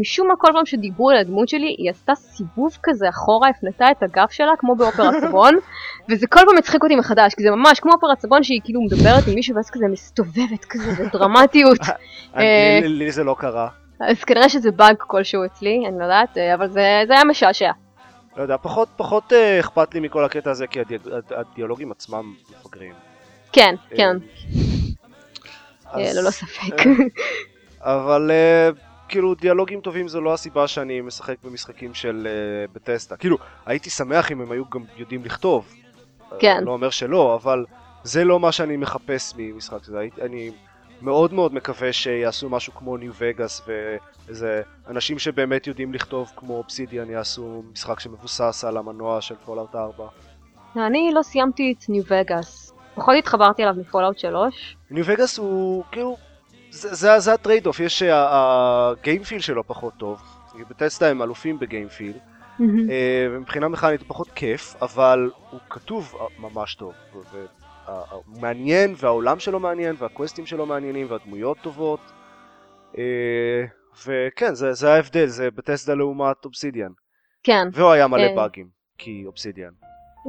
[0.00, 4.02] משום מה כל פעם שדיברו על הדמות שלי, היא עשתה סיבוב כזה אחורה, הפנתה את
[4.02, 5.54] הגב שלה, כמו באופרת סבון,
[6.10, 9.28] וזה כל פעם מצחיק אותי מחדש, כי זה ממש כמו אופרת סבון שהיא כאילו מדברת
[9.28, 11.78] עם מישהו ואז כזה מסתובבת כזה בדרמטיות.
[12.82, 13.85] לי זה לא קרה.
[14.00, 17.70] אז כנראה שזה באג כלשהו אצלי, אני לא יודעת, אה, אבל זה, זה היה משעשע.
[18.36, 22.34] לא יודע, פחות פחות אה, אכפת לי מכל הקטע הזה כי הדי- הד- הדיאלוגים עצמם
[22.50, 22.92] מפגרים.
[23.52, 24.16] כן, כן,
[25.86, 26.76] אז- אה, ללא ספק.
[27.80, 28.70] אבל אה,
[29.08, 33.16] כאילו דיאלוגים טובים זו לא הסיבה שאני משחק במשחקים של אה, בטסטה.
[33.16, 35.72] כאילו, הייתי שמח אם הם היו גם יודעים לכתוב.
[36.32, 36.64] אה, כן.
[36.64, 37.64] לא אומר שלא, אבל
[38.02, 39.78] זה לא מה שאני מחפש ממשחק.
[39.98, 40.50] הייתי- אני
[41.00, 47.10] מאוד מאוד מקווה שיעשו משהו כמו New Vegas ואיזה אנשים שבאמת יודעים לכתוב כמו אובסידיאן
[47.10, 50.06] יעשו משחק שמבוסס על המנוע של Fallout 4.
[50.76, 52.72] אני לא סיימתי את New Vegas.
[52.94, 54.76] פחות התחברתי אליו מ Fallout 3.
[54.90, 56.16] New Vegas הוא כאילו,
[56.70, 60.22] זה, זה, זה ה trade-off, יש ה game feel שלו פחות טוב.
[60.70, 62.12] Bethesda הם אלופים ב game feel.
[62.60, 66.92] אה, ומבחינה מכנית הוא פחות כיף, אבל הוא כתוב אה, ממש טוב.
[67.32, 67.46] ו-
[68.10, 72.00] הוא מעניין, והעולם שלו מעניין, והקווסטים שלו מעניינים, והדמויות טובות.
[72.98, 73.64] אה,
[74.06, 76.90] וכן, זה, זה ההבדל, זה Bethesda לעומת אובסידיאן.
[77.42, 78.34] כן, והוא היה מלא אה.
[78.36, 78.68] באגים,
[78.98, 79.70] כי אובסידיאן.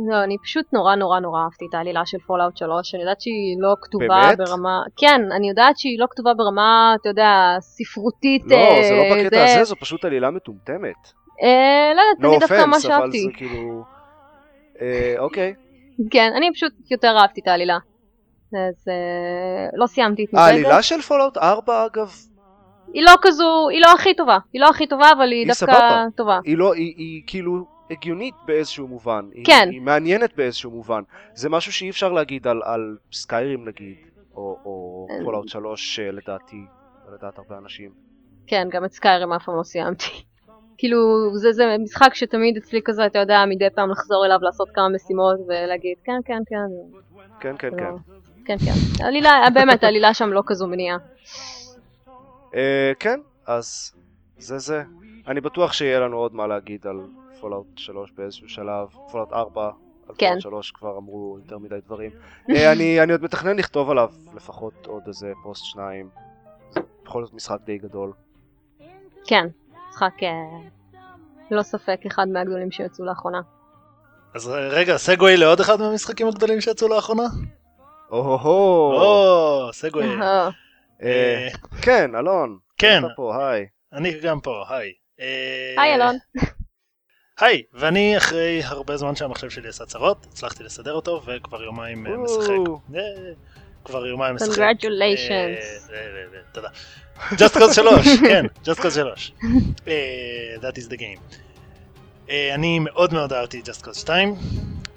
[0.09, 3.57] לא, אני פשוט נורא נורא נורא אהבתי את העלילה של Fallout 3, אני יודעת שהיא
[3.59, 4.37] לא כתובה באמת?
[4.37, 4.81] ברמה...
[4.97, 8.43] כן, אני יודעת שהיא לא כתובה ברמה, אתה יודע, ספרותית.
[8.45, 10.95] לא, אה, זה לא בקטע הזה, זו פשוט עלילה מטומטמת.
[11.43, 13.23] אה, לא יודעת, No אני דווקא ממש offense, אבל אהבתי.
[13.23, 13.83] זה כאילו...
[14.81, 15.53] אה, אוקיי.
[16.11, 17.77] כן, אני פשוט יותר אהבתי את העלילה.
[18.53, 20.81] אז אה, לא סיימתי את New העלילה.
[20.81, 22.11] של Fallout 4 אגב,
[22.93, 24.37] היא לא כזו, היא לא הכי טובה.
[24.53, 26.05] היא לא הכי טובה, אבל היא היא דווקא סבבה.
[26.15, 26.39] טובה.
[26.43, 29.25] היא לא, היא, היא כאילו, הגיונית באיזשהו מובן.
[29.33, 29.69] היא, כן.
[29.71, 31.01] היא מעניינת באיזשהו מובן.
[31.33, 33.95] זה משהו שאי אפשר להגיד על, על Skyrim נגיד,
[34.35, 35.07] או, או.
[35.23, 36.61] Fallout 3 אה, לדעתי,
[37.13, 37.91] לדעת הרבה אנשים.
[38.47, 40.23] כן, גם את Skyrim אף פעם לא סיימתי.
[40.77, 44.89] כאילו, זה, זה משחק שתמיד אצלי כזה, אתה יודע, מדי פעם לחזור אליו, לעשות כמה
[44.89, 46.55] משימות ולהגיד, כן, כן, כן.
[47.39, 47.83] כן, כן, זה כן.
[47.83, 47.97] לא-
[48.45, 49.03] כן, כן.
[49.03, 50.97] העלילה, באמת, העלילה שם לא כזו מניעה.
[52.55, 53.93] אה, כן, אז
[54.37, 54.83] זה זה.
[55.27, 56.99] אני בטוח שיהיה לנו עוד מה להגיד על
[57.41, 59.69] Fallout 3 באיזשהו שלב, Fallout 4.
[60.09, 60.25] על כן.
[60.27, 62.11] Fallout 3 כבר אמרו יותר מדי דברים.
[62.49, 66.09] אה, אני, אני עוד מתכנן לכתוב עליו לפחות עוד איזה פוסט שניים.
[66.71, 68.11] זה בכל זאת משחק די גדול.
[69.27, 69.47] כן,
[69.97, 70.99] משחק אה,
[71.51, 73.41] לא ספק אחד מהגדולים שיצאו לאחרונה.
[74.35, 77.23] אז רגע, סגווי לעוד אחד מהמשחקים הגדולים שיצאו לאחרונה?
[78.11, 78.93] או-הו-הו.
[78.93, 80.21] או, סגווי.
[80.21, 80.49] אה,
[81.03, 81.47] אה,
[81.81, 82.57] כן, אלון.
[82.77, 83.05] כן.
[83.05, 83.65] אתה פה, היי.
[83.93, 84.91] אני גם פה, היי.
[85.77, 86.15] היי אלון.
[87.39, 92.53] היי, ואני אחרי הרבה זמן שהמחשב שלי עשה צרות, הצלחתי לסדר אותו וכבר יומיים משחק.
[93.85, 94.57] כבר יומיים משחק.
[94.57, 95.91] Congratulations.
[95.93, 96.69] אה, תודה.
[97.31, 99.31] Just Cause 3, כן, Just Cause 3.
[99.87, 101.37] אה, That is the game.
[102.29, 104.35] אה, אני מאוד מאוד אהבתי Just Cause 2.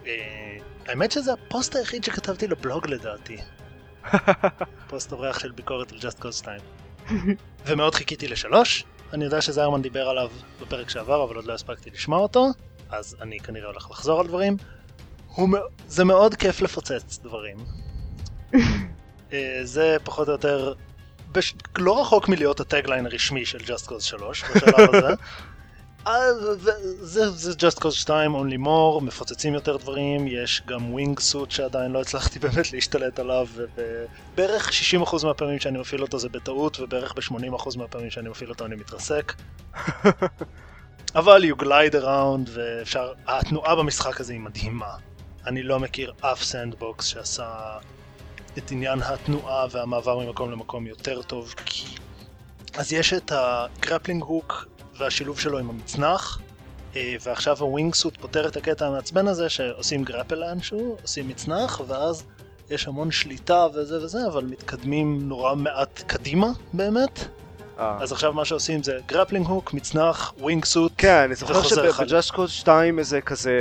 [0.07, 0.57] אה,
[0.87, 3.37] האמת שזה הפוסט היחיד שכתבתי לבלוג לדעתי.
[4.89, 6.61] פוסט אורח של ביקורת על Just Cause 2.
[7.67, 8.85] ומאוד חיכיתי לשלוש.
[9.13, 10.31] אני יודע שזיירמן דיבר עליו
[10.61, 12.47] בפרק שעבר, אבל עוד לא הספקתי לשמוע אותו,
[12.91, 14.57] אז אני כנראה הולך לחזור על דברים.
[15.35, 15.49] הוא,
[15.89, 17.57] זה מאוד כיף לפוצץ דברים.
[19.33, 20.73] אה, זה פחות או יותר,
[21.33, 21.55] בש...
[21.79, 25.15] לא רחוק מלהיות ה tagline הרשמי של Just Cause 3 בשלב הזה.
[26.07, 26.35] אה,
[27.01, 32.01] זה, זה Just Cause 2 only more, מפוצצים יותר דברים, יש גם wingsuit שעדיין לא
[32.01, 33.47] הצלחתי באמת להשתלט עליו,
[34.35, 38.75] ובערך 60% מהפעמים שאני מפעיל אותו זה בטעות, ובערך ב-80% מהפעמים שאני מפעיל אותו אני
[38.75, 39.33] מתרסק.
[41.15, 44.95] אבל you glide around ואפשר, התנועה במשחק הזה היא מדהימה.
[45.47, 47.79] אני לא מכיר אף sandbox שעשה
[48.65, 51.87] את עניין התנועה והמעבר ממקום למקום יותר טוב, כי...
[52.75, 54.67] אז יש את ה grappling hook
[54.99, 56.41] והשילוב שלו עם המצנח,
[56.97, 62.25] אה, ועכשיו ה wingsuit פותר את הקטע המעצבן הזה שעושים grapple לאנשהו, עושים מצנח, ואז
[62.71, 67.25] יש המון שליטה וזה וזה, אבל מתקדמים נורא מעט קדימה באמת.
[67.79, 67.97] אה.
[68.01, 70.93] אז עכשיו מה שעושים זה grappling hook, מצנח, wingsuit.
[70.99, 71.63] כן, אני זוכר.
[71.63, 73.53] שב Just קוד 2 איזה כזה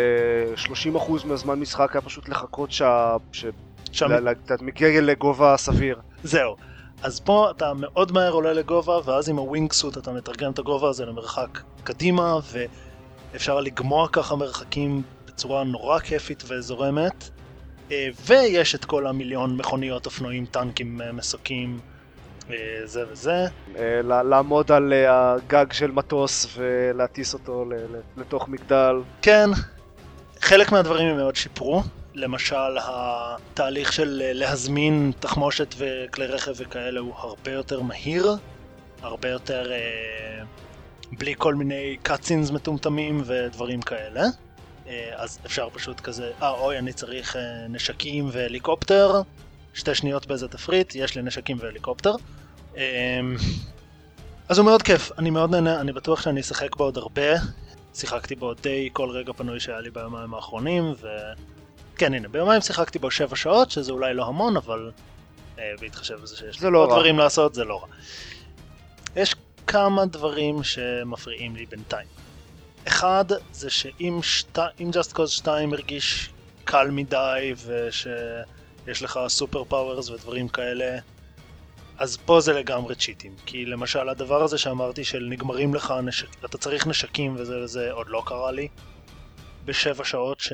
[0.55, 3.17] 30% מהזמן משחק היה פשוט לחכות שה...
[3.91, 5.99] שם אתה מגיע לגובה סביר.
[6.23, 6.55] זהו.
[7.03, 10.89] אז פה אתה מאוד מהר עולה לגובה, ואז עם הווינג סוט אתה מתרגם את הגובה
[10.89, 12.39] הזה למרחק קדימה,
[13.33, 17.29] ואפשר לגמוע ככה מרחקים בצורה נורא כיפית וזורמת.
[17.91, 21.79] אה, ויש את כל המיליון מכוניות, אופנועים, טנקים, אה, מסוקים,
[22.49, 23.45] אה, זה וזה.
[24.03, 27.65] לעמוד על הגג של מטוס ולהטיס אותו
[28.17, 28.95] לתוך מגדל.
[29.21, 29.49] כן,
[30.41, 31.83] חלק מהדברים הם מאוד שיפרו.
[32.13, 38.35] למשל, התהליך של אה, להזמין תחמושת וכלי רכב וכאלה הוא הרבה יותר מהיר,
[39.01, 40.43] הרבה יותר אה,
[41.11, 44.23] בלי כל מיני קאצינס מטומטמים ודברים כאלה.
[44.87, 49.21] אה, אז אפשר פשוט כזה, אה אוי אני צריך אה, נשקים והליקופטר,
[49.73, 52.15] שתי שניות באיזה תפריט, יש לי נשקים והליקופטר.
[52.77, 53.19] אה,
[54.49, 57.31] אז הוא מאוד כיף, אני מאוד נהנה, אני בטוח שאני אשחק בו עוד הרבה.
[57.93, 61.07] שיחקתי בו די כל רגע פנוי שהיה לי ביומיים האחרונים, ו...
[61.99, 64.91] כן, הנה, ביומיים שיחקתי בו שבע שעות, שזה אולי לא המון, אבל
[65.59, 66.95] אה, בהתחשב בזה שיש לי לא עוד רע.
[66.95, 67.87] דברים לעשות, זה לא רע.
[69.15, 69.35] יש
[69.67, 72.07] כמה דברים שמפריעים לי בינתיים.
[72.87, 74.57] אחד, זה שאם שת...
[74.79, 76.29] Just Cause 2 הרגיש
[76.63, 80.97] קל מדי, ושיש לך super powers ודברים כאלה,
[81.97, 83.35] אז פה זה לגמרי צ'יטים.
[83.45, 86.45] כי למשל, הדבר הזה שאמרתי של נגמרים לך נשק...
[86.45, 88.67] אתה צריך נשקים וזה וזה, עוד לא קרה לי.
[89.69, 90.53] בשבע שעות ש...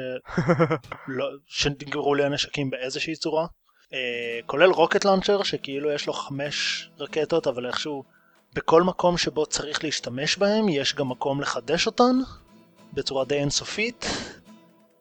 [1.18, 3.46] לא, שנגמרו לי הנשקים באיזושהי צורה.
[3.94, 8.04] אה, כולל rocket launcher שכאילו יש לו חמש רקטות אבל איכשהו
[8.54, 12.16] בכל מקום שבו צריך להשתמש בהם יש גם מקום לחדש אותן
[12.94, 14.06] בצורה די אינסופית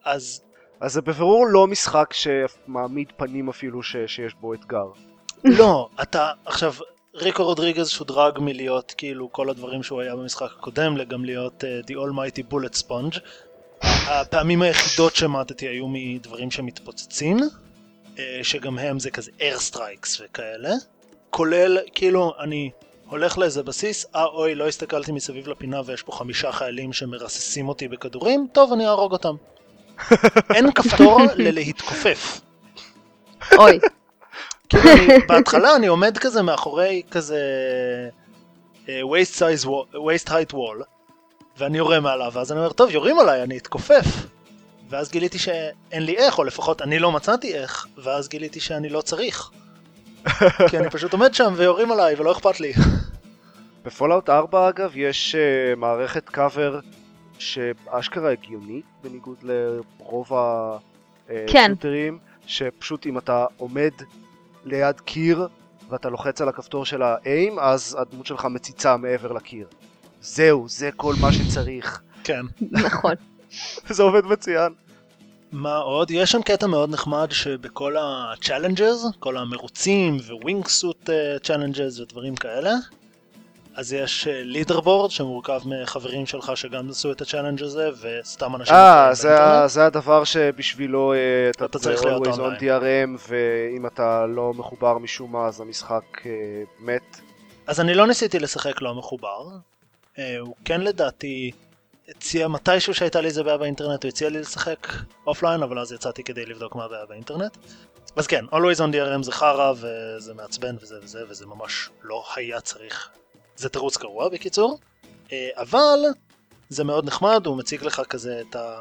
[0.05, 0.40] אז
[0.81, 3.96] אז זה בבירור לא משחק שמעמיד פנים אפילו ש...
[4.07, 4.87] שיש בו אתגר.
[5.59, 6.74] לא אתה עכשיו
[7.14, 11.94] ריקו רודריגז שודרג מלהיות כאילו כל הדברים שהוא היה במשחק הקודם לגם להיות uh, The
[11.94, 13.20] Almighty Bullet Sponge
[13.84, 17.38] הפעמים היחידות שמטתי היו מדברים שמתפוצצים,
[18.18, 20.70] אה, שגם הם זה כזה air strikes וכאלה,
[21.30, 22.70] כולל כאילו אני
[23.06, 27.88] הולך לאיזה בסיס, אה אוי לא הסתכלתי מסביב לפינה ויש פה חמישה חיילים שמרססים אותי
[27.88, 29.34] בכדורים, טוב אני אהרוג אותם.
[30.54, 32.40] אין כפתור ללהתכופף.
[33.58, 33.78] אוי,
[34.68, 37.40] כאילו אני, בהתחלה אני עומד כזה מאחורי כזה
[38.88, 40.93] אה, waist size wall, waist height wall
[41.58, 44.06] ואני יורה מעליו, ואז אני אומר, טוב, יורים עליי, אני אתכופף.
[44.90, 49.00] ואז גיליתי שאין לי איך, או לפחות אני לא מצאתי איך, ואז גיליתי שאני לא
[49.00, 49.50] צריך.
[50.70, 52.72] כי אני פשוט עומד שם ויורים עליי ולא אכפת לי.
[53.84, 56.80] ב Fallout 4 אגב יש אה, מערכת קאבר
[57.38, 60.32] שאשכרה הגיונית בניגוד לרוב
[61.46, 61.70] כן.
[61.70, 63.92] השוטרים, שפשוט אם אתה עומד
[64.64, 65.48] ליד קיר
[65.88, 69.66] ואתה לוחץ על הכפתור של ה aim, אז הדמות שלך מציצה מעבר לקיר.
[70.24, 72.02] זהו, זה כל מה שצריך.
[72.24, 72.46] כן.
[72.70, 73.14] נכון.
[73.88, 74.72] זה עובד מצוין.
[75.52, 76.10] מה עוד?
[76.10, 81.10] יש שם קטע מאוד נחמד שבכל ה-challenges, כל המרוצים wingsuit
[81.46, 82.70] challenges ודברים כאלה,
[83.74, 88.74] אז יש leaderboard שמורכב מחברים שלך שגם עשו את ה challenge הזה, וסתם אנשים...
[88.74, 91.18] אה, זה, זה הדבר שבשבילו אה,
[91.50, 92.80] אתה, אתה צריך להיות always on online.
[93.16, 96.30] DRM, ואם אתה לא מחובר משום מה אז המשחק אה,
[96.78, 97.20] מת.
[97.66, 99.48] אז אני לא ניסיתי לשחק לא מחובר.
[100.18, 101.50] אה, הוא כן לדעתי
[102.09, 104.87] הציע מתישהו שהייתה לי איזה בעיה באינטרנט, הוא הציע לי לשחק
[105.26, 107.57] offline, אבל אז יצאתי כדי לבדוק מה הבעיה באינטרנט.
[108.16, 112.61] אז כן, Always on DRM זה חרא וזה מעצבן וזה וזה, וזה ממש לא היה
[112.61, 113.09] צריך.
[113.57, 114.79] זה תירוץ גרוע בקיצור.
[115.33, 115.98] אה, אבל
[116.68, 118.81] זה מאוד נחמד, הוא מציג לך כזה את ה...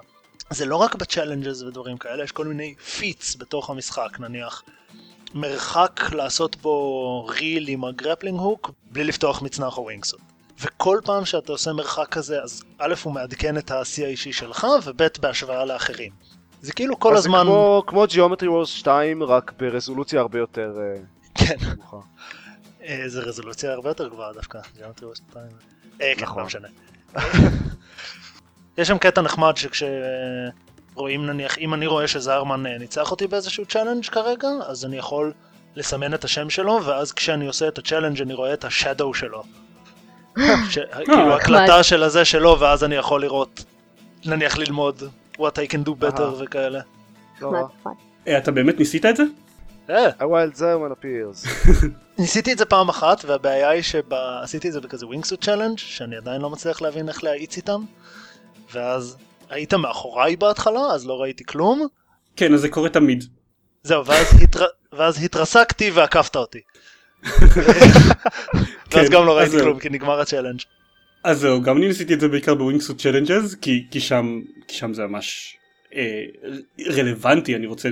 [0.50, 4.64] זה לא רק ב challenges ודברים כאלה, יש כל מיני feats בתוך המשחק, נניח
[5.34, 10.33] מרחק לעשות בו reel עם ה grappling hook בלי לפתוח מצנח או wingsuit.
[10.64, 15.08] וכל פעם שאתה עושה מרחק כזה, אז א' הוא מעדכן את השיא האישי שלך, וב'
[15.20, 16.12] בהשוואה לאחרים.
[16.62, 17.40] זה כאילו כל הזמן...
[17.40, 21.02] זה כמו, כמו Geometry Wars 2, רק ברזולוציה הרבה יותר אה,
[21.36, 21.58] כן.
[22.88, 24.60] אה, זה רזולוציה הרבה יותר גבוהה דווקא.
[24.80, 25.46] Geometry Wars שתיים.
[26.02, 26.40] אה, כן, נכון.
[26.40, 26.68] לא משנה.
[28.78, 34.06] יש שם קטע נחמד שכשרואים נניח, אם אני רואה שזרמן אה, ניצח אותי באיזשהו challenge
[34.06, 35.34] כרגע, אז אני יכול
[35.76, 39.14] לסמן את השם שלו, ואז כשאני עושה את ה challenge אני רואה את ה shadow
[39.14, 39.44] שלו.
[41.06, 43.64] כאילו הקלטה של הזה שלו, ואז אני יכול לראות,
[44.26, 45.04] נניח ללמוד
[45.38, 46.22] what I can do better.
[46.40, 46.80] וכאלה.
[47.42, 47.68] לא.
[48.28, 49.24] אה, אתה באמת ניסית את זה?
[49.90, 51.68] אה, A wild Zerman appears.
[52.20, 56.42] ניסיתי את זה פעם אחת, והבעיה היא שעשיתי את זה בכזה wingsuit challenge, שאני עדיין
[56.42, 57.84] לא מצליח להבין איך להאיץ איתם,
[58.74, 59.18] ואז
[59.50, 61.88] היית מאחוריי בהתחלה, אז לא ראיתי כלום,
[62.36, 63.24] כן, אז זה קורה תמיד.
[63.84, 64.04] זהו.
[64.94, 66.60] ואז התרסקתי ועקפת אותי.
[68.94, 69.60] ואז כן, גם לא ראיתי.
[69.60, 70.60] כלום, כי נגמר ה challenge.
[71.24, 74.76] אז זהו, גם אני ניסיתי את זה בעיקר ב wingsuit challenges, כי, כי, שם, כי
[74.76, 75.58] שם זה ממש
[75.96, 76.24] אה,
[76.88, 77.90] רלוונטי, אני רוצה,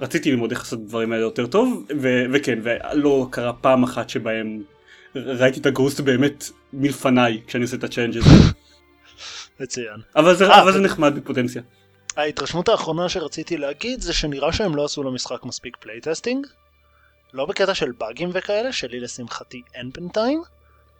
[0.00, 4.08] רציתי ללמוד איך לעשות את הדברים האלה יותר טוב, ו, וכן, ולא קרה פעם אחת
[4.08, 4.62] שבהם
[5.14, 8.24] ראיתי את ה ghost באמת מלפניי כשאני עושה את ה challenges.
[9.60, 10.00] מצוין.
[10.16, 11.62] אבל זה, אה, אבל זה ו- נחמד בפוטנציה.
[12.16, 16.46] ההתרשמות האחרונה שרציתי להגיד זה שנראה שהם לא עשו למשחק מספיק playtesting.
[17.32, 20.42] לא בקטע של באגים וכאלה, שלי לשמחתי אין בינתיים.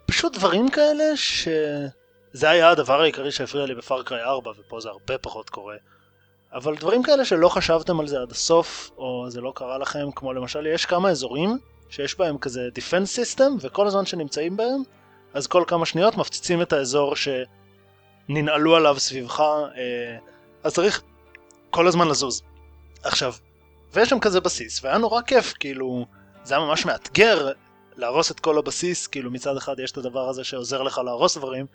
[0.05, 1.47] פשוט דברים כאלה ש...
[2.33, 5.75] זה היה הדבר העיקרי שהפריע לי ב Far Cry 4, ופה זה הרבה פחות קורה.
[6.53, 10.33] אבל דברים כאלה שלא חשבתם על זה עד הסוף, או זה לא קרה לכם, כמו
[10.33, 11.57] למשל יש כמה אזורים
[11.89, 14.83] שיש בהם כזה defense system, וכל הזמן שנמצאים בהם,
[15.33, 20.17] אז כל כמה שניות מפציצים את האזור שננעלו עליו סביבך, אה,
[20.63, 21.01] אז צריך
[21.69, 22.43] כל הזמן לזוז.
[23.03, 23.33] עכשיו,
[23.93, 26.05] ויש שם כזה בסיס, והיה נורא כיף, כאילו,
[26.43, 27.51] זה היה ממש מאתגר
[27.95, 31.65] להרוס את כל הבסיס, כאילו מצד אחד יש את הדבר הזה שעוזר לך להרוס דברים,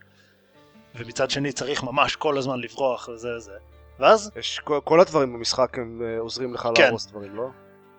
[0.94, 3.52] ומצד שני צריך ממש כל הזמן לברוח וזה וזה.
[4.00, 6.82] ואז, יש, כל, כל הדברים במשחק הם אה, עוזרים לך כן.
[6.82, 7.46] להרוס דברים, לא?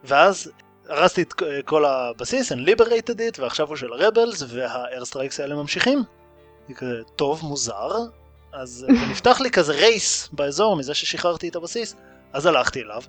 [0.03, 0.51] ואז
[0.89, 1.33] הרסתי את
[1.65, 6.03] כל הבסיס, and liberated it, ועכשיו הוא של ה rebels, וה airstrikes האלה ממשיכים.
[6.67, 7.91] זה כזה טוב, מוזר,
[8.53, 11.95] אז ונפתח לי כזה race באזור מזה ששחררתי את הבסיס,
[12.33, 13.01] אז הלכתי אליו,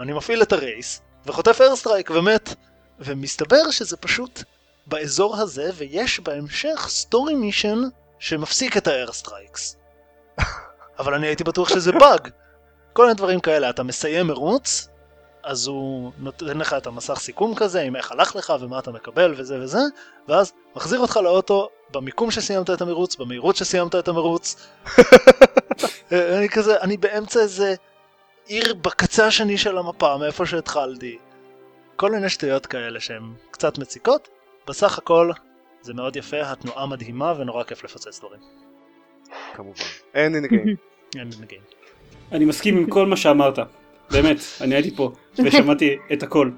[0.00, 2.54] אני מפעיל את ה race, וחוטף airstrike ומת,
[3.04, 4.42] ומסתבר שזה פשוט
[4.86, 7.82] באזור הזה, ויש בהמשך story mission
[8.18, 9.76] שמפסיק את ה airstrikes.
[10.98, 12.28] אבל אני הייתי בטוח שזה באג.
[12.92, 14.88] כל מיני דברים כאלה, אתה מסיים מרוץ,
[15.44, 19.34] אז הוא נותן לך את המסך סיכום כזה, עם איך הלך לך ומה אתה מקבל
[19.36, 19.78] וזה וזה,
[20.28, 24.68] ואז מחזיר אותך לאוטו במיקום שסיימת את המרוץ, במהירות שסיימת את המרוץ.
[26.12, 27.74] אני כזה, אני באמצע איזה
[28.46, 31.18] עיר בקצה השני של המפה, מאיפה שהתחלתי.
[32.02, 34.28] כל מיני שטויות כאלה שהן קצת מציקות.
[34.68, 35.30] בסך הכל
[35.82, 38.40] זה מאוד יפה, התנועה מדהימה ונורא כיף לפוצץ דברים.
[39.54, 39.84] כמובן.
[40.14, 40.54] אין the game.
[41.18, 41.60] אין לי נגיד.
[42.32, 43.58] אני מסכים עם כל מה שאמרת.
[44.10, 45.12] באמת, אני הייתי פה,
[45.44, 46.50] ושמעתי את הכל.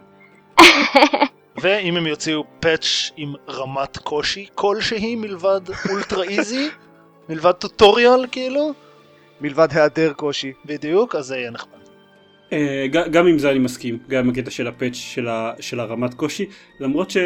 [1.62, 6.68] ואם הם יוציאו פאץ' עם רמת קושי כלשהי מלבד אולטרה איזי,
[7.28, 8.72] מלבד טוטוריאל כאילו,
[9.40, 10.52] מלבד היעדר קושי.
[10.64, 11.83] בדיוק, אז זה יהיה נחמד.
[12.54, 16.46] אה, גם עם זה אני מסכים, גם הקטע של הפאץ' של, ה- של הרמת קושי,
[16.80, 17.16] למרות ש...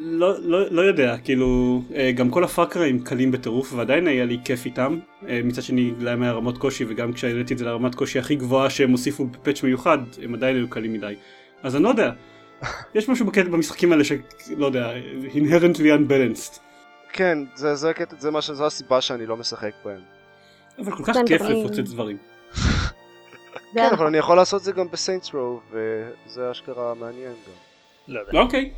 [0.00, 4.66] לא, לא, לא יודע, כאילו, אה, גם כל הפאקרים קלים בטירוף ועדיין היה לי כיף
[4.66, 4.98] איתם.
[5.28, 8.70] אה, מצד שני, להם היה רמות קושי וגם כשהעליתי את זה לרמת קושי הכי גבוהה
[8.70, 11.14] שהם הוסיפו בפאץ' מיוחד, הם עדיין היו קלים מדי.
[11.62, 12.10] אז אני לא יודע.
[12.94, 14.92] יש משהו בקטע במשחקים האלה שלא יודע,
[15.34, 16.58] inherently unbalanced.
[17.12, 20.00] כן, זה, זה, זה מה ש- זו הסיבה שאני לא משחק בהם.
[20.78, 22.16] אבל כל כך כיף לפוצץ דברים.
[23.74, 27.52] כן, אבל אני יכול לעשות את זה גם בסיינטס רו, וזה אשכרה מעניין גם.
[28.08, 28.74] לא יודע, אוקיי,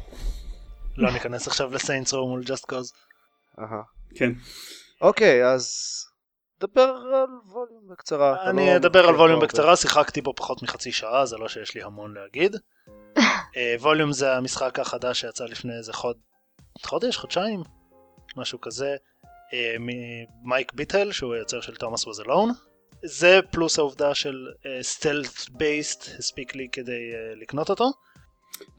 [0.96, 2.92] לא ניכנס עכשיו לסיינטס רו מול ג'אסט קוז.
[3.58, 3.82] אהה.
[4.14, 4.30] כן.
[5.00, 5.74] אוקיי, אז
[6.60, 8.50] דבר על ווליום בקצרה.
[8.50, 11.82] אני לא אדבר על ווליום בקצרה, שיחקתי בו פחות מחצי שעה, זה לא שיש לי
[11.82, 12.56] המון להגיד.
[13.56, 16.16] אה, ווליום זה המשחק החדש שיצא לפני איזה חוד...
[16.86, 17.62] חודש, חודשיים,
[18.36, 18.96] משהו כזה,
[19.52, 22.50] אה, ממייק ביטל, שהוא היוצר של תומאס ווז אלון.
[23.04, 24.46] זה פלוס העובדה של
[24.82, 27.90] סטלט בייסט הספיק לי כדי אה, לקנות אותו.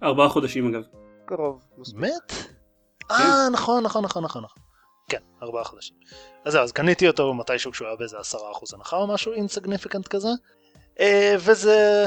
[0.04, 0.84] ארבעה חודשים אגב.
[1.26, 1.62] קרוב.
[1.94, 2.32] באמת?
[3.12, 4.44] אה, נכון, נכון, נכון, נכון.
[4.44, 4.64] נכון.
[5.10, 5.96] כן, ארבעה חודשים.
[6.46, 10.08] אז זהו, אז קניתי אותו מתישהו כשהוא היה באיזה עשרה אחוז הנחה או משהו אינסגניפיקנט
[10.08, 10.30] כזה.
[11.00, 12.06] אה, וזה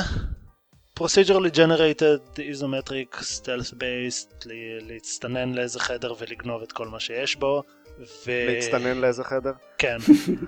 [1.00, 7.62] procedurally generated, isometric, stealth based, ל- להצטנן לאיזה חדר ולגנוב את כל מה שיש בו.
[8.01, 8.30] ו...
[8.48, 9.53] להצטנן לאיזה חדר?
[9.78, 9.96] כן.
[10.07, 10.38] זה לא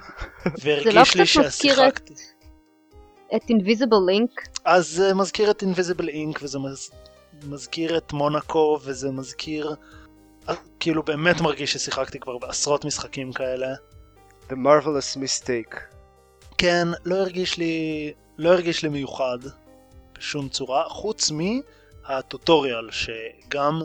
[0.62, 2.14] והרגיש לי קצת מזכיר את- שהשיחקתי.
[3.36, 4.48] את Invisible Link.
[4.64, 6.90] אז זה מזכיר את Invisible Ink וזה מז...
[7.48, 9.74] מזכיר את מונאקו וזה מזכיר...
[10.48, 13.74] אה, כאילו באמת מרגיש ששיחקתי כבר בעשרות משחקים כאלה.
[14.48, 15.76] The Marvelous Mistake.
[16.58, 18.12] כן, לא הרגיש לי...
[18.38, 19.38] לא הרגיש לי מיוחד
[20.18, 23.82] בשום צורה, חוץ מהטוטוריאל שגם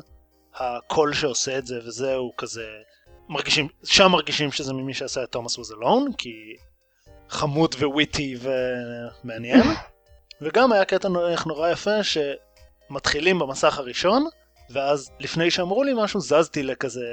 [0.55, 2.65] הקול שעושה את זה וזה הוא כזה...
[3.29, 6.55] מרגישים, שם מרגישים שזה ממי שעשה את תומאס ווז אלון, כי
[7.29, 9.63] חמוד וויטי ומעניין.
[10.41, 14.25] וגם היה קטע נורא- נורא יפה שמתחילים במסך הראשון,
[14.69, 17.05] ואז לפני שאמרו לי משהו זזתי לכזה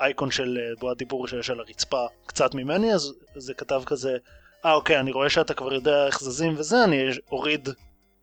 [0.00, 4.16] אייקון של אה, בועת דיבור שיש על הרצפה קצת ממני, אז זה כתב כזה,
[4.64, 7.68] אה אוקיי, אני רואה שאתה כבר יודע איך זזים וזה, אני אוריד,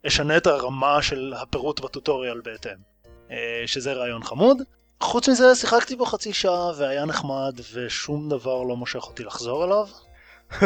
[0.08, 2.78] אשנה את הרמה של הפירוט ב tutorial בהתאם.
[3.32, 4.58] אה, שזה רעיון חמוד.
[5.02, 9.88] חוץ מזה שיחקתי בו חצי שעה והיה נחמד ושום דבר לא מושך אותי לחזור אליו.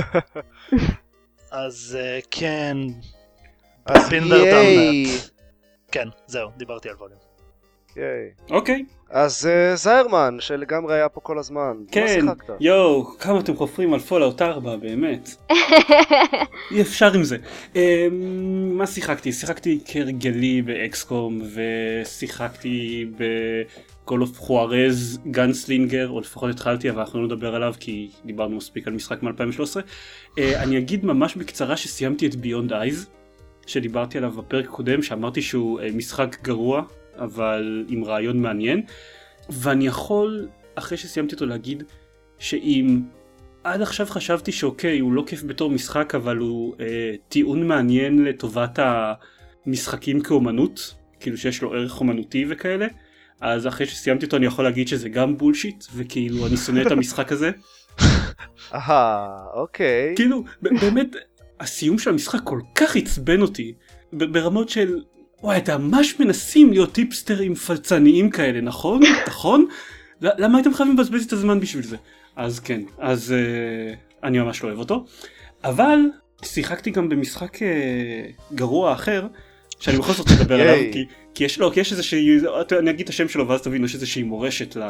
[1.51, 2.77] אז אה, כן,
[3.85, 5.05] אז ייי!
[5.91, 7.19] כן, זהו, דיברתי על Volume.
[7.95, 8.29] ייי.
[8.51, 8.85] אוקיי.
[9.09, 11.73] אז אה, זיירמן, שלגמרי היה פה כל הזמן.
[11.77, 12.53] מה כן, שיחקת?
[12.59, 15.29] יואו, כמה אתם חופרים על Fallout 4, באמת.
[16.71, 17.37] אי אפשר עם זה.
[17.75, 17.81] אמ,
[18.77, 19.31] מה שיחקתי?
[19.31, 23.05] שיחקתי כהרגלי באקסקום ושיחקתי
[24.09, 28.87] ב-call of חוארז גאנסלינגר, או לפחות התחלתי אבל אנחנו לא נדבר עליו כי דיברנו מספיק
[28.87, 29.77] על משחק מ-2013.
[30.37, 33.09] אני אגיד ממש בקצרה שסיימתי את ביונד אייז,
[33.67, 36.83] שדיברתי עליו בפרק הקודם, שאמרתי שהוא אה, משחק גרוע,
[37.17, 38.81] אבל עם רעיון מעניין.
[39.49, 41.83] ואני יכול, אחרי שסיימתי אותו, להגיד
[42.39, 43.01] שאם
[43.63, 48.79] עד עכשיו חשבתי שאוקיי, הוא לא כיף בתור משחק, אבל הוא אה, טיעון מעניין לטובת
[49.65, 52.87] המשחקים כאומנות, כאילו שיש לו ערך אומנותי וכאלה,
[53.41, 57.31] אז אחרי שסיימתי אותו אני יכול להגיד שזה גם בולשיט, וכאילו אני שונא את המשחק
[57.31, 57.51] הזה.
[58.73, 60.13] אהה, אוקיי.
[60.15, 61.15] כאילו, באמת,
[61.59, 63.73] הסיום של המשחק כל כך עצבן אותי,
[64.13, 65.01] ברמות של,
[65.43, 69.01] וואי, אתם ממש מנסים להיות טיפסטרים פלצניים כאלה, נכון?
[69.27, 69.65] נכון?
[70.21, 71.97] למה הייתם חייבים לבזבז את הזמן בשביל זה?
[72.35, 75.05] אז כן, אז אה, אני ממש לא אוהב אותו.
[75.63, 75.99] אבל
[76.43, 79.27] שיחקתי גם במשחק אה, גרוע אחר,
[79.79, 80.75] שאני בכל זאת אדבר עליו.
[80.93, 82.39] כי, כי יש לו, כי יש איזושהי,
[82.79, 84.83] אני אגיד את השם שלו ואז תבינו, יש איזושהי מורשת ל,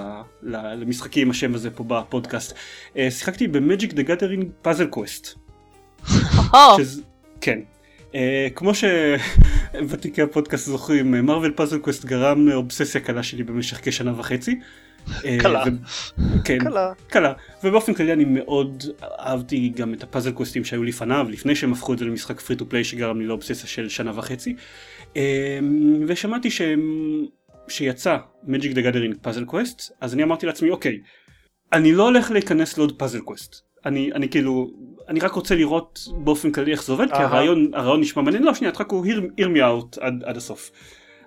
[0.43, 2.53] ל, למשחקים עם השם הזה פה בפודקאסט.
[2.53, 5.35] אה, שיחקתי ב Magic the Gathering Puzzle Quest.
[7.41, 7.59] כן.
[8.11, 8.15] אה,
[8.55, 14.59] כמו שוותיקי הפודקאסט זוכרים, Marvel Puzzle Quest גרם לאובססיה קלה שלי במשך כשנה וחצי.
[15.25, 15.63] אה, קלה.
[16.43, 16.93] כן, קלה.
[17.07, 17.33] קלה.
[17.63, 18.83] ובאופן כללי אני מאוד
[19.19, 22.39] אהבתי גם את ה Puzzle Quest ים שהיו לפניו, לפני שהם הפכו את זה למשחק
[22.39, 24.55] free to play שגרם לי לאובססיה של שנה וחצי.
[25.17, 25.59] אה,
[26.07, 26.81] ושמעתי שהם...
[27.69, 30.99] שיצא Magic the Gathering Puzzle Quest, אז אני אמרתי לעצמי, אוקיי,
[31.73, 33.55] אני לא הולך להיכנס לעוד Puzzle Quest.
[33.85, 34.71] אני, אני כאילו,
[35.07, 37.17] אני רק רוצה לראות באופן כללי איך זה עובד, כי.
[37.17, 40.71] הרעיון, הרעיון נשמע מעניין, לא שנייה, רק הוא hear, hear me out עד, עד הסוף.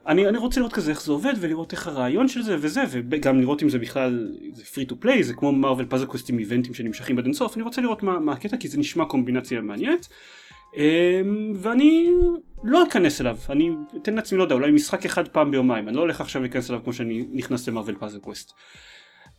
[0.06, 3.40] אני, אני רוצה לראות כזה איך זה עובד ולראות איך הרעיון של זה וזה וגם
[3.40, 6.74] לראות אם זה בכלל זה free to play זה כמו Marvel Puzzle Quest עם איבנטים
[6.74, 7.56] שנמשכים עד אינסוף.
[7.56, 10.08] אני רוצה לראות מה, מה הקטע כי זה נשמע קומבינציה מעניינת.
[10.76, 12.10] אמ, ואני
[12.64, 13.36] לא אכנס אליו.
[13.50, 15.88] אני אתן לעצמי לא יודע אולי משחק אחד פעם ביומיים.
[15.88, 18.52] אני לא הולך עכשיו להיכנס אליו כמו שאני נכנס ל Marvel Puzzle Quest.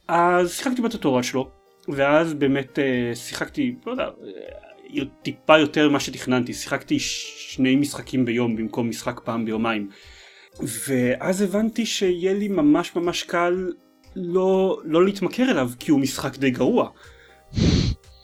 [0.08, 1.50] אז שיחקתי ב tutorial שלו
[1.88, 6.54] ואז באמת אה, שיחקתי לא יודע אה, טיפה יותר ממה שתכננתי.
[6.54, 9.90] שיחקתי שני משחקים ביום במקום משחק פעם ביומיים
[10.88, 13.72] ואז הבנתי שיהיה לי ממש ממש קל
[14.16, 16.90] לא, לא להתמכר אליו כי הוא משחק די גרוע.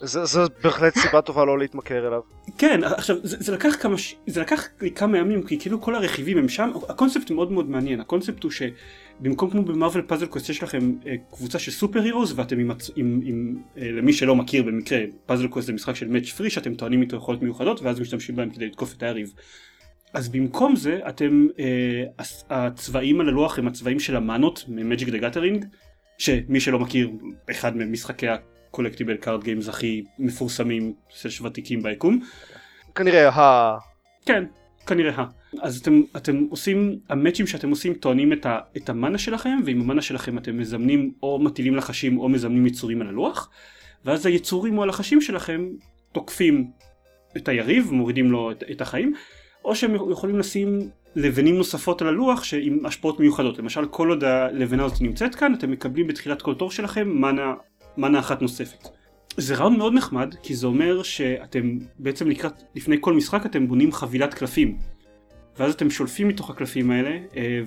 [0.02, 2.20] זה- זו בהחלט סיבה טובה לא להתמכר אליו.
[2.58, 3.96] כן, עכשיו זה, זה לקח כמה.
[4.26, 8.00] זה לקח לי כמה ימים כי כאילו כל הרכיבים הם שם, הקונספט מאוד מאוד מעניין,
[8.00, 12.32] הקונספט הוא שבמקום כמו ב Marvel Puzzle Quest יש לכם אה, קבוצה של super heroes
[12.36, 16.28] ואתם עם, עם, עם אה, למי שלא מכיר במקרה, Puzzle Quest זה משחק של match
[16.30, 19.32] three שאתם טוענים איתו יכולות מיוחדות ואז משתמשים בהם כדי לתקוף את היריב.
[20.12, 25.18] אז במקום זה אתם, אה, הצבעים על הלוח הם הצבעים של המאנות מ Magic the
[25.18, 25.64] Gathering,
[26.18, 27.10] שמי שלא מכיר,
[27.50, 32.20] אחד ממשחקי ה collectible card games הכי מפורסמים של ותיקים ביקום.
[32.94, 33.76] כנראה ה...
[34.26, 34.44] כן,
[34.86, 35.14] כנראה.
[35.14, 35.24] ה.
[35.62, 39.80] אז אתם, אתם עושים, המאצ'ים שאתם עושים טוענים את, ה, את ה mana שלכם, ועם
[39.80, 43.50] ה mana שלכם אתם מזמנים או מטילים לחשים או מזמנים יצורים על הלוח,
[44.04, 45.68] ואז היצורים או הלחשים שלכם
[46.12, 46.70] תוקפים
[47.36, 49.14] את היריב, מורידים לו את, את החיים,
[49.64, 53.58] או שהם יכולים לשים לבנים נוספות על הלוח שעם השפעות מיוחדות.
[53.58, 57.54] למשל, כל עוד הלבנה הזאת נמצאת כאן, אתם מקבלים בתחילת כל תור שלכם מנה,
[57.96, 58.88] מנה אחת נוספת.
[59.36, 63.92] זה רעיון מאוד נחמד, כי זה אומר שאתם בעצם לקראת, לפני כל משחק אתם בונים
[63.92, 64.78] חבילת קלפים.
[65.58, 67.60] ואז אתם שולפים מתוך הקלפים האלה, אה.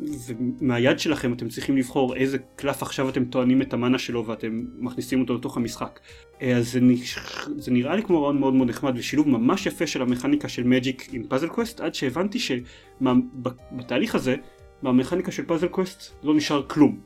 [0.00, 5.20] ומהיד שלכם אתם צריכים לבחור איזה קלף עכשיו אתם טוענים את המאנה שלו ואתם מכניסים
[5.20, 6.00] אותו לתוך המשחק.
[6.42, 7.18] אה, אז זה, נש...
[7.56, 11.08] זה נראה לי כמו רעיון מאוד מאוד נחמד ושילוב ממש יפה של המכניקה של Magic
[11.12, 14.36] עם Puzzle Quest, עד שהבנתי שבתהליך הזה,
[14.82, 17.00] מהמכניקה של Puzzle Quest לא נשאר כלום.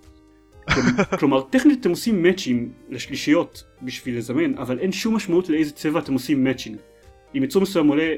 [0.74, 6.00] כלומר- כלומר טכנית אתם עושים מאצ'ים לשלישיות בשביל לזמן אבל אין שום משמעות לאיזה צבע
[6.00, 6.76] אתם עושים matching.
[7.36, 8.14] אם יצור מסוים עולה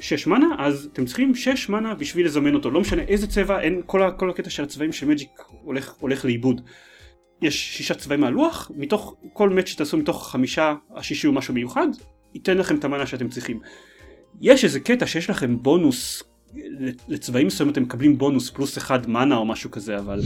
[0.00, 3.82] 6 mana אז אתם צריכים 6 mana בשביל לזמן אותו לא משנה איזה צבע אין
[3.86, 5.30] כל, כל הקטע של הצבעים של Magic
[5.62, 6.60] הולך, הולך לאיבוד.
[7.42, 11.88] יש שישה צבעים מהלוח מתוך כל מאץ' שתעשו מתוך חמישה השישי הוא משהו מיוחד
[12.34, 13.60] ייתן לכם את המנה שאתם צריכים.
[14.40, 16.22] יש איזה קטע שיש לכם בונוס
[17.08, 20.20] לצבעים מסוימים אתם מקבלים בונוס פלוס אחד מנה או משהו כזה אבל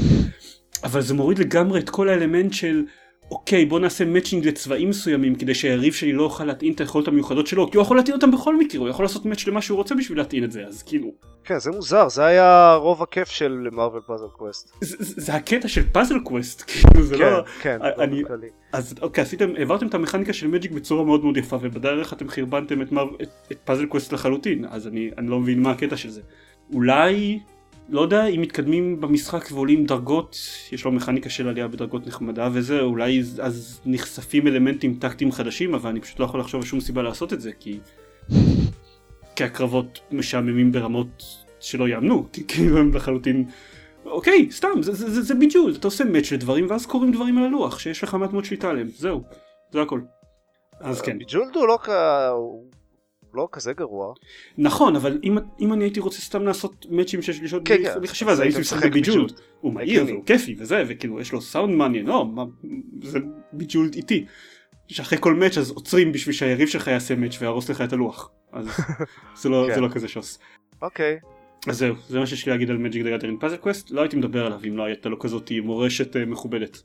[0.84, 2.84] אבל זה מוריד לגמרי את כל האלמנט של
[3.32, 7.46] אוקיי בוא נעשה מאצ'ינג לצבעים מסוימים כדי שהיריב שלי לא יוכל להטעין את היכולות המיוחדות
[7.46, 9.94] שלו כי הוא יכול להטעין אותם בכל מקרה הוא יכול לעשות מאץ' למה שהוא רוצה
[9.94, 11.08] בשביל להטעין את זה אז כאילו
[11.44, 14.72] כן, זה מוזר, זה היה רוב הכיף של Marvel Puzzle Quest.
[14.80, 18.46] זה, זה, זה הקטע של Puzzle Quest כאילו זה כן, לא כן, אני- כללי.
[18.72, 22.82] אז אוקיי עשיתם העברתם את המכניקה של Magic בצורה מאוד מאוד יפה ובדרך אתם חרבנתם
[22.82, 23.04] את, מר...
[23.22, 26.20] את, את Puzzle Quest לחלוטין אז אני, אני לא מבין מה הקטע של זה
[26.72, 27.38] אולי
[27.92, 30.36] לא יודע אם מתקדמים במשחק ועולים דרגות
[30.72, 35.90] יש לו מכניקה של עלייה בדרגות נחמדה וזה אולי אז נחשפים אלמנטים טקטיים חדשים אבל
[35.90, 37.78] אני פשוט לא יכול לחשוב על שום סיבה לעשות את זה כי
[39.36, 41.24] כי הקרבות משעממים ברמות
[41.60, 43.44] שלא יאמנו כי כאילו הם לחלוטין
[44.04, 47.44] אוקיי סתם זה, זה, זה, זה בדיוק אתה עושה match לדברים ואז קורים דברים על
[47.44, 49.22] הלוח שיש לך מעט מאוד שליטה עליהם זהו
[49.72, 50.00] זה הכל.
[50.80, 51.18] אז כן.
[51.18, 51.88] Bejeweled הוא לא כ...
[52.32, 52.64] הוא
[53.34, 54.14] לא כזה גרוע.
[54.58, 57.98] נכון אבל אם, אם אני הייתי רוצה סתם לעשות מאצ'ים של שלישיות כן, בלי כן.
[57.98, 59.40] בלי חשיבה אז הייתי היית משחק ב Bejeweled Bejeweled.
[59.60, 60.04] הוא מהיר.
[60.06, 62.44] והוא כיפי וזה וכאילו יש לו סאונד מעניין לא מה,
[63.02, 63.18] זה
[63.52, 64.26] Bejeweled איטי
[64.88, 68.66] שאחרי כל match אז עוצרים בשביל שהיריב שלך יעשה match ויהרוס לך את הלוח אז
[69.40, 69.74] זה לא, כן.
[69.74, 70.38] זה לא כזה שוס
[70.82, 71.18] אוקיי.
[71.68, 74.16] אז זהו זה מה שיש לי להגיד על Magic the Gathering Puzzle Quest לא הייתי
[74.16, 76.82] מדבר עליו אם לא הייתה לו כזאת מורשת אה, מכובדת.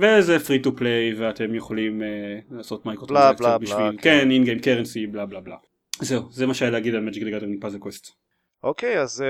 [0.00, 3.96] וזה free to play ואתם יכולים אה, לעשות מייקרו טרנזקציות בשביל כן.
[4.20, 5.56] כן אין game currency בלה בלה בלה.
[6.00, 8.10] זהו זה מה שהיה להגיד על Magic the Gathering Puzzle Quest.
[8.62, 9.26] אוקיי, אז אה,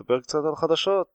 [0.00, 1.06] נדבר קצת על חדשות.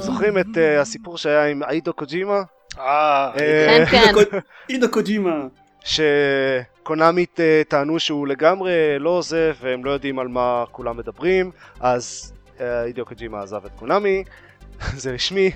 [0.00, 2.42] זוכרים את אה, הסיפור שהיה עם הידאו קוג'ימה?
[2.78, 4.38] אה, אה, כן, כן.
[4.68, 5.46] הידאו קוג'ימה.
[5.84, 11.50] שקונאמי טענו שהוא לגמרי לא עוזב והם לא יודעים על מה כולם מדברים
[11.80, 14.24] אז הידאו קוג'ימה עזב את קונאמי
[15.02, 15.50] זה רשמי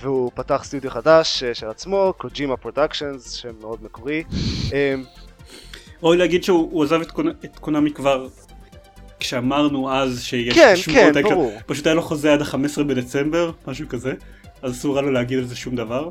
[0.00, 4.22] והוא פתח סטודיו חדש אה, של עצמו קוג'ימה Productions שם מאוד מקורי
[6.02, 8.26] ראוי להגיד שהוא הוא עזב את קונ- את קונאמי כבר
[9.20, 11.22] כשאמרנו אז שיש כן שמועות כן.
[11.22, 14.12] ברור פשוט היה לו חוזה עד ה-15 בדצמבר משהו כזה
[14.62, 16.08] אז אסור היה לו להגיד על זה שום דבר.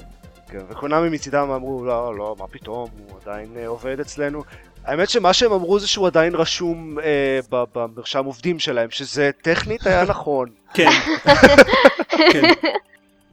[0.49, 4.43] כן, וקונאמי מצידם אמרו לא לא מה פתאום הוא עדיין אה, עובד אצלנו
[4.85, 7.39] האמת שמה שהם אמרו זה שהוא עדיין רשום אה,
[7.73, 10.89] במרשם עובדים שלהם שזה טכנית היה נכון כן.
[12.31, 12.43] כן.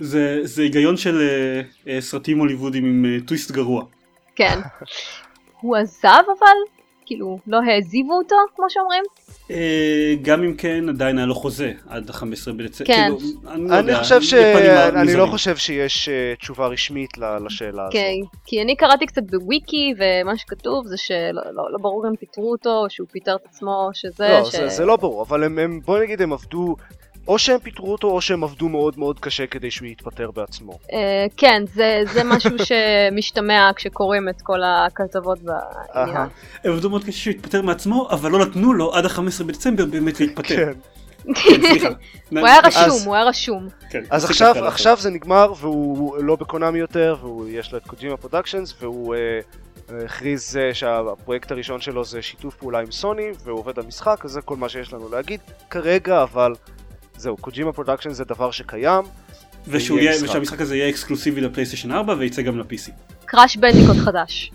[0.03, 3.85] זה, זה היגיון של uh, uh, סרטים הוליוודים עם uh, טוויסט גרוע.
[4.37, 4.59] כן.
[5.61, 6.57] הוא עזב אבל?
[7.07, 9.03] כאילו, לא העזיבו אותו, כמו שאומרים?
[9.49, 9.53] Uh,
[10.23, 12.93] גם אם כן עדיין היה לו חוזה עד ה-15 בדצמבר.
[12.95, 13.09] כן.
[13.19, 14.35] כאילו, אני, לא אני יודע, חושב ש...
[14.35, 15.27] אני לא.
[15.27, 17.93] חושב שיש אה, תשובה רשמית ל- לשאלה הזאת.
[17.93, 18.15] כן,
[18.47, 22.71] כי אני קראתי קצת בוויקי, ומה שכתוב זה שלא לא, לא ברור אם פיטרו אותו,
[22.71, 24.29] או שהוא פיטר את עצמו, שזה...
[24.29, 24.55] לא, ש...
[24.55, 26.77] זה, זה לא ברור, אבל הם, הם, בוא נגיד הם עבדו
[27.29, 30.79] או שהם פיטרו אותו או שהם עבדו מאוד מאוד קשה כדי שהוא יתפטר בעצמו.
[30.93, 36.27] אה, כן, זה, זה משהו שמשתמע כשקוראים את כל הכתבות בעניין.
[36.65, 40.21] הם עבדו מאוד קשה שהוא יתפטר מעצמו, אבל לא נתנו לו עד ה-15 בדצמבר באמת
[40.21, 40.57] להתפטר.
[40.57, 40.73] כן.
[42.31, 43.69] הוא היה רשום, אז- הוא היה רשום.
[43.91, 44.31] כן, אז
[44.67, 50.57] עכשיו, זה נגמר והוא לא בקונאמי יותר ויש לו את קוג'ימה Productions והוא אה, הכריז
[50.57, 54.41] אה, שהפרויקט הראשון שלו זה שיתוף פעולה עם סוני והוא עובד על משחק אז זה
[54.41, 56.55] כל מה שיש לנו להגיד כרגע אבל
[57.17, 59.05] זהו קוג'ימה Productions זה דבר שקיים
[59.67, 60.13] יהיה.
[60.23, 62.91] ושהמשחק הזה יהיה אקסקלוסיבי לפלייסטיישן 4 וייצא גם ל-PC.
[63.25, 64.53] Crash Bandicoot חדש.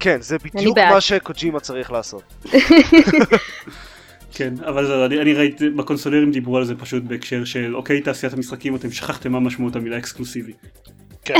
[0.00, 0.78] כן זה בדיוק.
[0.78, 2.22] מה שקוג'ימה צריך לעשות
[4.34, 8.32] כן, אבל זה, אני, אני ראיתי, בקונסולרים דיברו על זה פשוט בהקשר של אוקיי תעשיית
[8.32, 10.52] המשחקים אתם שכחתם מה משמעות המילה אקסקלוסיבי.
[11.24, 11.34] כן.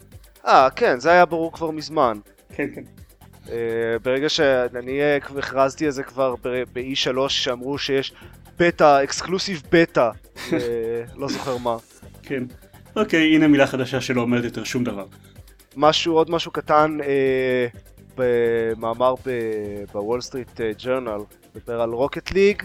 [0.46, 2.18] אה כן זה היה ברור כבר מזמן
[2.54, 2.82] כן, כן.
[3.50, 3.56] אה,
[4.02, 5.00] ברגע שאני
[5.38, 6.34] הכרזתי על זה כבר
[6.72, 8.12] ב-E3 שאמרו שיש
[8.58, 10.10] בטא exclusive בטא
[10.52, 10.58] אה,
[11.16, 11.76] לא זוכר מה
[12.22, 12.42] כן.
[12.96, 15.06] אוקיי, הנה מילה חדשה שלא אומרת יותר שום דבר.
[15.76, 17.66] משהו, עוד משהו קטן אה,
[18.16, 19.14] במאמר
[19.92, 21.18] בוול סטריט ג'רנל,
[21.56, 22.62] מדבר על Rocket League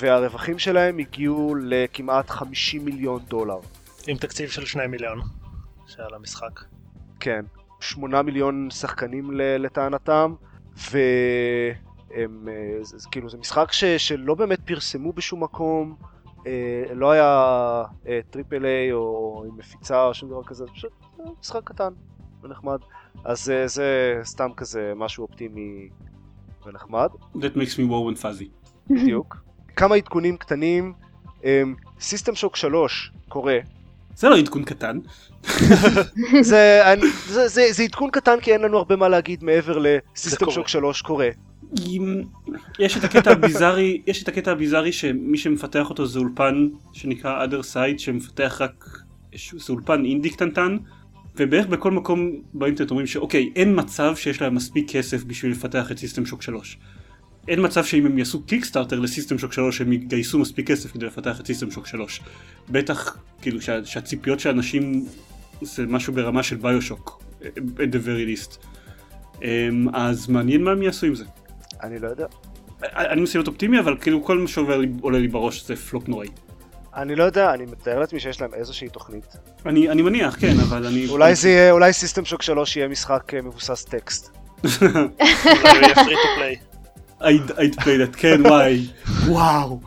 [0.00, 3.58] והרווחים שלהם הגיעו לכמעט 50 מיליון דולר.
[4.06, 5.20] עם תקציב של 2 מיליון
[5.86, 6.60] שעל המשחק.
[7.20, 7.44] כן,
[7.80, 10.34] 8 מיליון שחקנים ל- לטענתם,
[10.90, 11.74] והם,
[12.14, 12.24] אה,
[12.82, 15.96] זה, זה, כאילו זה משחק ש, שלא באמת פרסמו בשום מקום,
[16.46, 20.92] אה, לא היה אה, triple A או עם מפיצה או שום דבר כזה, זה פשוט
[21.20, 21.92] אה, משחק קטן
[22.42, 22.78] ונחמד.
[23.24, 25.88] אז אה, זה סתם כזה משהו אופטימי
[26.66, 28.48] ונחמד, That makes me warm and fuzzy.
[28.90, 29.36] בדיוק.
[29.76, 30.92] כמה עדכונים קטנים,
[32.00, 33.58] System Shock 3 קורה,
[34.16, 34.98] זה לא עדכון קטן.
[36.40, 39.87] זה, אני, זה, זה, זה עדכון קטן כי אין לנו הרבה מה להגיד מעבר ל
[39.87, 40.52] System קורה.
[40.52, 41.28] שוק 3 קורה.
[42.78, 47.98] יש את הקטע הביזארי, יש את הקטע הביזארי שמי שמפתח אותו זה אולפן שנקרא OtherSide
[47.98, 48.88] שמפתח רק,
[49.56, 50.76] זה אולפן אינדי קטנטן
[51.36, 55.98] ובערך בכל מקום באינטרנט אומרים שאוקיי אין מצב שיש להם מספיק כסף בשביל לפתח את
[55.98, 56.78] System Shock 3.
[57.48, 61.06] אין מצב שאם הם יעשו קיקסטארטר ל System Shock 3 הם יגייסו מספיק כסף כדי
[61.06, 62.20] לפתח את System Shock 3.
[62.68, 65.06] בטח כאילו שה, שהציפיות של אנשים
[65.62, 68.66] זה משהו ברמה של BioShock at the very least.
[69.42, 71.24] אמ, אז מעניין מה הם יעשו עם זה.
[71.82, 72.26] אני לא יודע.
[72.96, 76.08] אני מנסה להיות אופטימי אבל כאילו כל מה שעובר לי עולה לי בראש זה פלופ
[76.08, 76.28] נוראי.
[76.96, 79.24] אני לא יודע, אני מתאר לעצמי שיש להם איזושהי תוכנית.
[79.66, 83.34] אני, אני מניח כן אבל אני אולי זה יהיה, אולי System Shock 3 יהיה משחק
[83.34, 84.36] אה, מבוסס טקסט.
[84.82, 84.94] אולי
[85.64, 86.56] יהיה free to play.
[87.24, 88.86] I'd, play that כן וואי
[89.26, 89.80] וואו.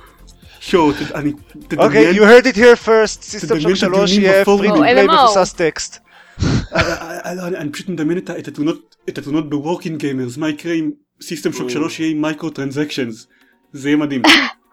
[0.60, 1.32] שואו אני
[1.78, 4.66] אוקיי, you heard it here first, סיסטם שוק את 3 הדיונים יהיה בפורום.
[4.66, 5.12] free to או, play MMO.
[5.26, 5.98] מבוסס טקסט.
[6.44, 10.50] אה, אה, אה, אני פשוט מדמיין את ה- את התלונות את התלונות בוורקינג גיימרס מה
[10.50, 10.92] יקרה אם
[11.28, 13.28] סיסטם שוק 3 יהיה עם מייקרו טרנזקשנס.
[13.74, 14.22] זה יהיה מדהים.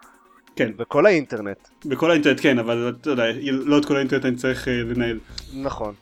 [0.56, 1.68] כן בכל האינטרנט.
[1.84, 5.18] בכל האינטרנט כן אבל אתה יודע לא את כל האינטרנט אני צריך אה, לנהל.
[5.54, 5.94] נכון.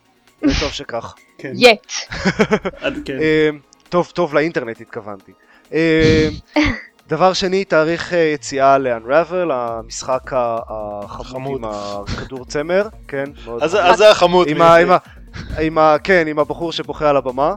[0.42, 1.14] וטוב שכך.
[1.38, 1.52] כן.
[1.56, 1.92] יט.
[2.82, 3.18] עד- כן.
[3.20, 3.50] אה,
[3.88, 5.32] טוב, טוב לאינטרנט התכוונתי.
[5.72, 6.28] אה,
[7.08, 11.64] דבר שני, תאריך אה, יציאה ל-Unravel, המשחק החמוד חמוד.
[11.64, 11.70] עם
[12.08, 13.84] הכדור צמר, כן, מאוד אז חמוד.
[13.84, 14.48] אז זה החמוד.
[15.58, 15.96] עם ה...
[16.04, 17.54] כן, עם הבחור שבוכה על הבמה.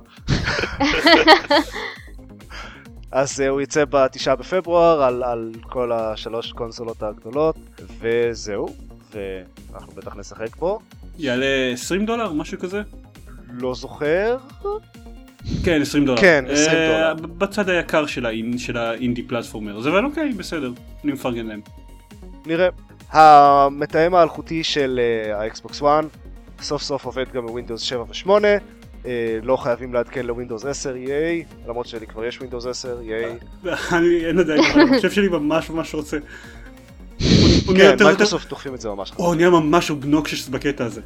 [3.12, 7.56] אז אה, הוא יצא בתשעה בפברואר על, על כל השלוש קונסולות הגדולות,
[8.00, 8.68] וזהו,
[9.12, 10.80] ואנחנו בטח נשחק בו.
[11.18, 12.82] יעלה 20 דולר משהו כזה?
[13.54, 14.38] לא זוכר,
[15.66, 16.22] כן 20 דולר.
[16.22, 17.28] כן, 20 אה, דולר.
[17.38, 19.78] בצד היקר של האינ- של האינדי platformer.
[19.78, 20.72] אז אבל אוקיי בסדר.
[21.04, 21.62] אני מפרגן להם.
[22.46, 22.68] נראה.
[23.12, 25.00] המתאם האלחוטי של
[25.34, 25.88] האקסבוקס 1
[26.62, 28.30] סוף סוף עובד גם בווינדוס 7 ו-8.
[29.06, 33.38] אה, לא חייבים לעדכן לווינדוס 10 ייי, למרות שלי כבר יש ווינדוס 10 ייי.
[33.92, 36.18] אני אין עדיין, אני חושב שלי ממש ממש רוצה.
[37.78, 39.20] כן, מייקרוסופט דוחפים את זה ממש חזק.
[39.20, 41.02] הוא נהיה ממש obnoxious בקטע הזה.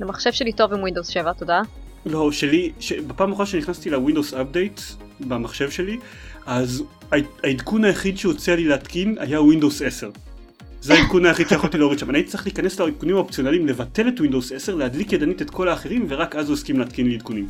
[0.00, 1.60] המחשב שלי טוב עם ווינדוס 7, תודה.
[2.06, 2.92] לא, שלי, ש...
[2.92, 4.80] בפעם האחרונה שנכנסתי ל Windows Update
[5.20, 5.98] במחשב שלי,
[6.46, 6.84] אז
[7.44, 10.10] העדכון היחיד שהוצע לי להתקין היה ווינדוס 10.
[10.80, 12.10] זה העדכון היחיד שיכולתי להוריד שם.
[12.10, 16.06] אני הייתי צריך להיכנס לעדכונים האופציונליים, לבטל את ווינדוס 10, להדליק ידנית את כל האחרים,
[16.08, 17.46] ורק אז הוא הסכים להתקין לי עדכונים.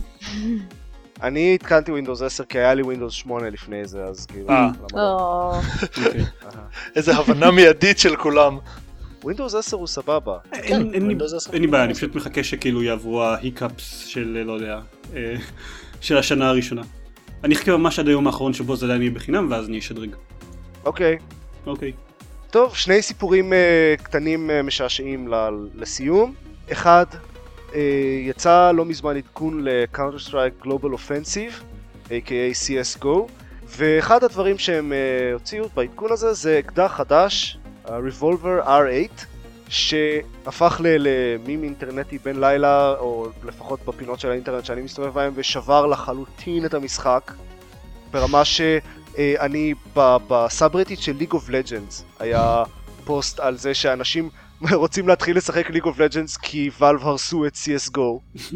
[1.23, 4.49] אני התקנתי ווינדוס 10 כי היה לי ווינדוס 8 לפני זה, אז כאילו...
[4.51, 4.69] אה.
[4.95, 5.01] לא?
[5.01, 5.61] או,
[6.07, 6.25] אוקיי.
[6.97, 8.59] איזה הבנה מיידית של כולם.
[9.25, 10.37] ווינדוס 10 הוא סבבה.
[10.53, 11.53] אין- אין לי- Windows 10.
[11.53, 14.81] אין לי בעיה, אני פשוט מחכה שכאילו יעברו ההיקאפס של, לא יודע,
[15.17, 15.35] אה,
[16.01, 16.83] של השנה הראשונה.
[17.45, 20.11] אני אחכה ממש עד היום האחרון שבו זה עדיין יהיה בחינם, ואז אני אשדרג.
[20.85, 21.17] אוקיי.
[21.67, 21.93] אוקיי.
[22.51, 26.35] טוב, שני סיפורים אה, קטנים אה, משעשעים ל- לסיום.
[26.73, 27.07] אחד,
[27.75, 27.81] אה,
[28.27, 31.63] יצא לא מזמן עדכון ל-Counter Strike Global Offensive,
[32.07, 32.55] a.k.a.
[32.67, 33.19] CSGO,
[33.67, 34.99] ואחד הדברים שהם אה,
[35.33, 39.25] הוציאו בעדכון הזה זה אקדח חדש, ה-Revolver R8,
[39.69, 46.65] שהפך למים אינטרנטי בן לילה, או לפחות בפינות של האינטרנט שאני מסתובב בהם, ושבר לחלוטין
[46.65, 47.33] את המשחק,
[48.11, 48.45] ברמה
[49.17, 49.75] שאני
[50.29, 52.63] ב subreddit של League of Legends היה
[53.05, 54.31] פוסט על זה שאנשים
[54.73, 58.41] רוצים להתחיל לשחק League of Legends כי Valve הרסו את CSGO.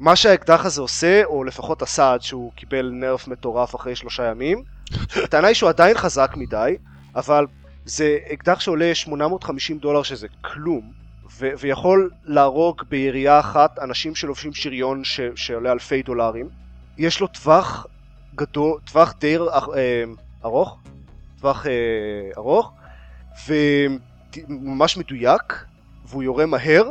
[0.00, 4.62] מה שהאקדח הזה עושה, או לפחות עשה עד שהוא קיבל נרף מטורף אחרי שלושה ימים,
[5.24, 6.76] הטענה היא שהוא עדיין חזק מדי,
[7.16, 7.46] אבל
[7.84, 10.92] זה אקדח שעולה 850 דולר שזה כלום,
[11.38, 16.48] ו- ויכול להרוג בירייה אחת אנשים שלובשים שריון ש- שעולה אלפי דולרים.
[16.98, 17.86] יש לו טווח
[18.34, 20.04] גדול, טווח די אה,
[20.44, 20.78] ארוך,
[21.40, 21.72] טווח אה,
[22.36, 22.72] ארוך,
[23.46, 25.64] וממש מדויק,
[26.06, 26.90] והוא יורה מהר,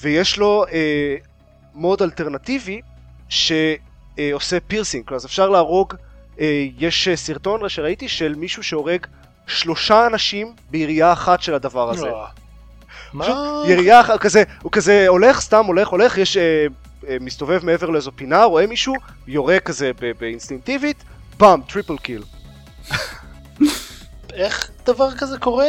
[0.00, 1.16] ויש לו אה,
[1.74, 2.80] mode אלטרנטיבי
[3.28, 5.94] שעושה piercing, אז אפשר להרוג,
[6.40, 9.06] אה, יש סרטון שראיתי של מישהו שהורג
[9.46, 12.10] שלושה אנשים בירייה אחת של הדבר הזה.
[13.12, 13.62] מה?
[13.68, 16.66] ירייה אחת, כזה, הוא כזה הולך, סתם הולך, הולך, יש, אה,
[17.20, 18.94] מסתובב מעבר לאיזו פינה, רואה מישהו,
[19.26, 19.90] יורה כזה
[20.20, 21.04] באינסטינקטיבית,
[21.36, 22.22] bam, triple kill.
[24.32, 25.66] איך דבר כזה קורה?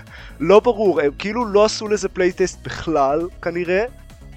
[0.40, 3.84] לא ברור, הם כאילו לא עשו לזה playtest בכלל, כנראה.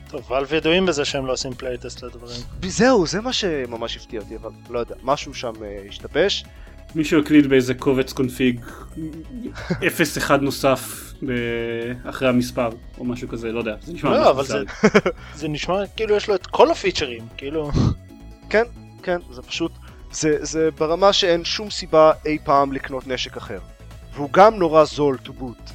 [0.08, 2.42] טוב, Valve ידועים בזה שהם לא עושים playtest לדברים.
[2.68, 6.46] זהו, זה מה שממש הפתיע אותי, אבל לא יודע, משהו שם אה, השתבש.
[6.96, 8.60] מישהו הקליד באיזה קובץ config
[9.68, 14.58] 0-1 נוסף ב- אחרי המספר או משהו כזה, לא יודע, זה נשמע לא, אבל זה.
[15.36, 17.72] זה נשמע כאילו יש לו את כל הפיצ'רים, כאילו...
[18.50, 18.64] כן,
[19.04, 19.72] כן, זה פשוט,
[20.12, 23.60] זה, זה ברמה שאין שום סיבה אי פעם לקנות נשק אחר.
[24.14, 25.72] והוא גם נורא זול to boot.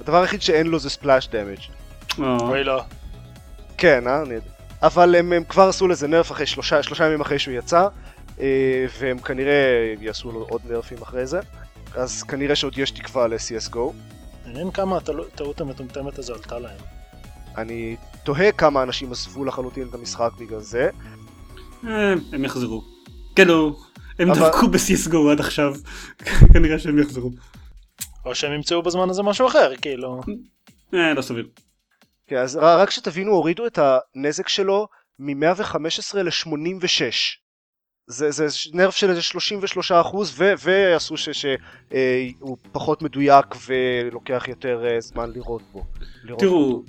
[0.00, 1.70] הדבר היחיד שאין לו זה splash damage.
[2.22, 2.82] אה, אוי לא.
[3.78, 4.22] כן, אה?
[4.82, 7.88] אבל הם, הם כבר עשו לזה נרף אחרי שלושה, שלושה ימים אחרי שהוא יצא, אה,
[8.98, 11.40] והם כנראה יעשו לו עוד נרפים אחרי זה.
[11.94, 13.78] אז כנראה שעוד יש תקווה ל-CSGO.
[14.46, 14.96] מעניין כמה
[15.32, 16.78] הטעות המטומטמת הזו עלתה להם.
[17.56, 20.90] אני תוהה כמה אנשים עזבו לחלוטין את המשחק בגלל זה.
[21.86, 22.82] אה, הם יחזרו.
[23.36, 23.76] כאילו,
[24.18, 25.74] הם אבל- דבקו ב-CSGO עד עכשיו,
[26.52, 27.30] כנראה שהם יחזרו.
[28.26, 30.20] או שהם ימצאו בזמן הזה משהו אחר, כאילו.
[30.94, 31.48] אה, לא סביר.
[32.26, 33.78] כן, אז רק שתבינו, הורידו את
[34.14, 35.76] הנזק שלו מ-115
[36.22, 37.00] ל-86.
[38.06, 45.30] זה, זה נרף של איזה 33 אחוז, ועשו שהוא פחות מדויק ולוקח יותר אה, זמן
[45.34, 45.84] לראות בו.
[46.24, 46.82] לראות תראו,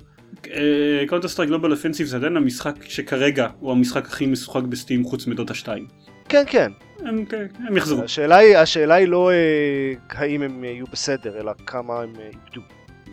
[1.08, 5.54] Counter-Strike Global Offensive זה עדיין המשחק שכרגע הוא המשחק הכי משוחק ב Steam חוץ מדוטה
[5.54, 5.86] 2.
[6.28, 6.72] כן, כן.
[6.98, 8.02] הם, כן, הם יחזרו.
[8.04, 12.60] השאלה היא, השאלה היא לא אה, האם הם יהיו בסדר, אלא כמה הם אה, איבדו.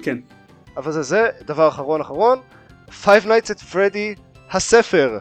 [0.03, 0.17] כן.
[0.77, 2.39] אבל זה זה, דבר אחרון אחרון,
[2.89, 4.19] Five Nights at Freddy,
[4.51, 5.17] הספר.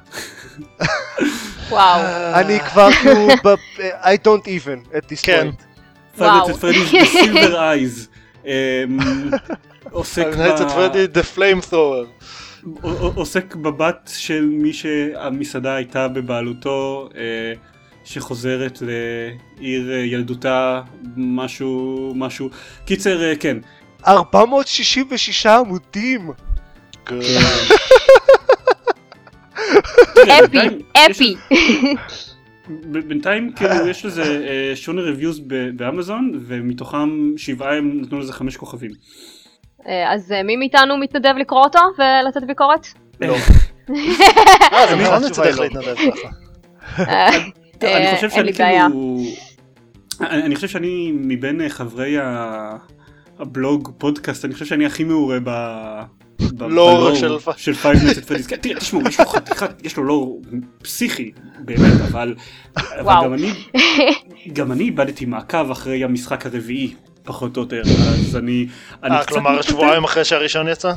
[1.72, 2.00] וואו.
[2.34, 3.28] אני כבר כאילו,
[4.02, 5.48] I don't even at this כן.
[5.50, 5.62] point.
[6.18, 6.46] וואו.
[6.46, 8.08] פייבלט פרדיז בסילבר אייז.
[9.90, 12.06] עוסק ב- Freddy, The Flamethrower.
[12.82, 17.52] ע- ע- עוסק בבת של מי שהמסעדה הייתה בבעלותו, אה,
[18.04, 20.80] שחוזרת לעיר אה, ילדותה,
[21.16, 22.48] משהו, משהו.
[22.84, 23.56] קיצר, אה, כן.
[24.06, 26.30] 466 עמודים.
[30.42, 30.58] אפי,
[31.10, 31.34] אפי.
[32.68, 35.02] בינתיים כאילו יש לזה אה, שונה
[35.46, 38.90] ב- באמזון ומתוכם שבעה הם נתנו לזה חמש כוכבים.
[39.88, 42.86] אה, אז אה, מי מאיתנו מתנדב לקרוא אותו ולתת ביקורת?
[43.20, 43.34] לא.
[44.72, 45.22] אה, זה נכון
[45.56, 45.64] לא.
[45.64, 46.28] להתנדב ככה.
[46.98, 47.28] אה,
[47.82, 48.52] אני אה, חושב שאני.
[48.52, 49.18] כאילו...
[50.20, 52.16] אני חושב שאני מבין אה, חברי
[53.38, 55.38] הבלוג פודקאסט אני חושב שאני הכי מעורה
[56.58, 58.46] לור בלור של- של Five Nights at Freddy's.
[58.46, 60.42] כן, תראה תשמעו יש לו חתיכת יש לו לור
[60.82, 62.34] פסיכי באמת אבל.
[63.06, 63.52] גם אני
[64.52, 68.66] גם אני איבדתי מעקב אחרי המשחק הרביעי פחות או יותר אז אני
[69.04, 69.62] אני אה, כלומר.
[69.62, 70.92] שבועיים אחרי שהראשון יצא?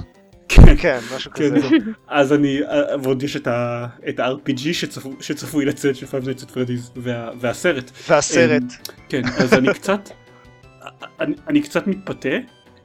[0.49, 1.67] כן, כן, משהו כן, כזה.
[2.07, 3.47] אז אני, אה, ועוד יש את
[4.19, 7.91] ה-RPG שצפו- שצפוי לצאת של Freddy's וה- והסרט.
[8.09, 8.63] והסרט.
[9.09, 10.09] כן, אז אני קצת,
[11.19, 12.29] אני, אני קצת מתפתה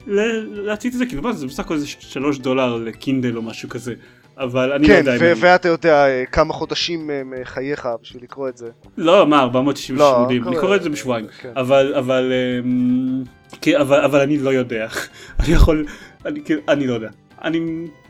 [0.07, 3.93] להציץ את זה, כאילו מה זה בסך הכל איזה שלוש דולר לקינדל או משהו כזה,
[4.37, 5.33] אבל אני לא כן, יודע אם אני...
[5.39, 8.69] ואתה יודע אה, כמה חודשים אה, מחייך בשביל לקרוא את זה.
[8.97, 11.51] לא, מה, 460 לא, עמודים, אני קורא- את זה בשבועיים, כן.
[11.55, 12.31] אבל, אבל,
[12.63, 13.23] אמ,
[13.61, 14.87] כן, אבל, אבל אני לא יודע,
[15.39, 15.85] אני יכול,
[16.25, 17.09] אני, אני לא יודע.
[17.43, 17.59] אני,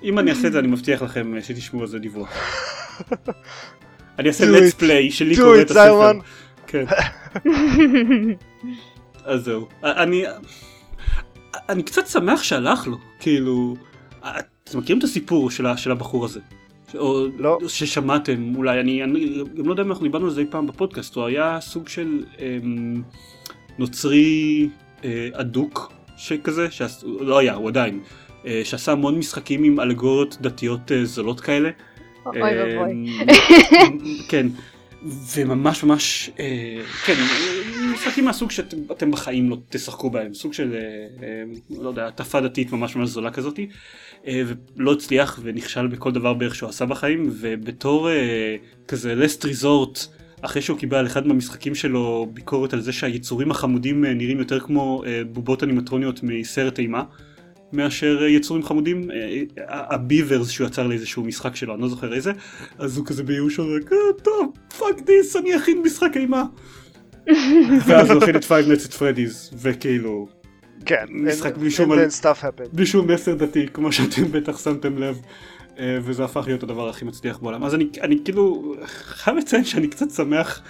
[0.03, 2.29] אם אני אעשה את זה אני מבטיח לכם אה, שתשמעו על זה דיווח.
[4.19, 6.11] אני אעשה let's play שלי קורא את הספר.
[6.67, 6.85] כן.
[9.25, 9.67] אז זהו.
[9.83, 10.25] אני...
[11.71, 13.75] אני קצת שמח שהלך לו, כאילו...
[14.19, 16.39] אתם מכירים את הסיפור של, של הבחור הזה?
[16.95, 17.57] או לא.
[17.67, 21.15] ששמעתם אולי, אני, אני גם לא יודע אם אנחנו דיברנו על זה אי פעם בפודקאסט,
[21.15, 23.01] הוא היה סוג של אמ,
[23.79, 24.69] נוצרי
[25.03, 27.03] אה, אדוק שכזה, שעש...
[27.03, 27.99] לא היה, הוא עדיין,
[28.45, 31.69] אה, שעשה המון משחקים עם אלגוריות דתיות אה, זולות כאלה.
[32.25, 32.91] אוי ואבוי.
[32.91, 33.07] אמ,
[34.29, 34.47] כן,
[35.35, 37.15] וממש ממש, אה, כן,
[37.93, 40.79] משחקים מהסוג שאתם אתם בחיים לא תשחקו בהם, סוג של, אה,
[41.27, 43.67] אה, לא יודע, הטפה דתית ממש ממש זולה כזאתי,
[44.27, 44.41] אה,
[44.77, 48.09] ולא הצליח ונכשל בכל דבר בערך שהוא עשה בחיים, ובתור
[48.87, 50.07] כזה last resort,
[50.41, 55.63] אחרי שהוא קיבל אחד מהמשחקים שלו ביקורת על זה שהיצורים החמודים נראים יותר כמו בובות
[55.63, 57.03] אנימטרוניות מסרט אימה.
[57.73, 59.09] מאשר יצורים חמודים,
[59.67, 62.31] הביברס שהוא יצר לאיזשהו משחק שלו, אני לא זוכר איזה,
[62.79, 66.43] אז הוא כזה בייאוש אומר, "אה, טוב, fuck this, אני אכין משחק אימה.
[67.87, 70.27] ואז הוא הכין את Five Nights at Freddy's, וכאילו,
[70.85, 72.69] כן, משחק בלי שום and על- then stuff happened.
[72.75, 75.21] בלי שום מסר דתי, כמו שאתם בטח שמתם לב,
[75.79, 77.63] אה, וזה הפך להיות הדבר הכי מצליח בעולם.
[77.63, 80.61] אז אני, אני כאילו חייב לציין שאני קצת שמח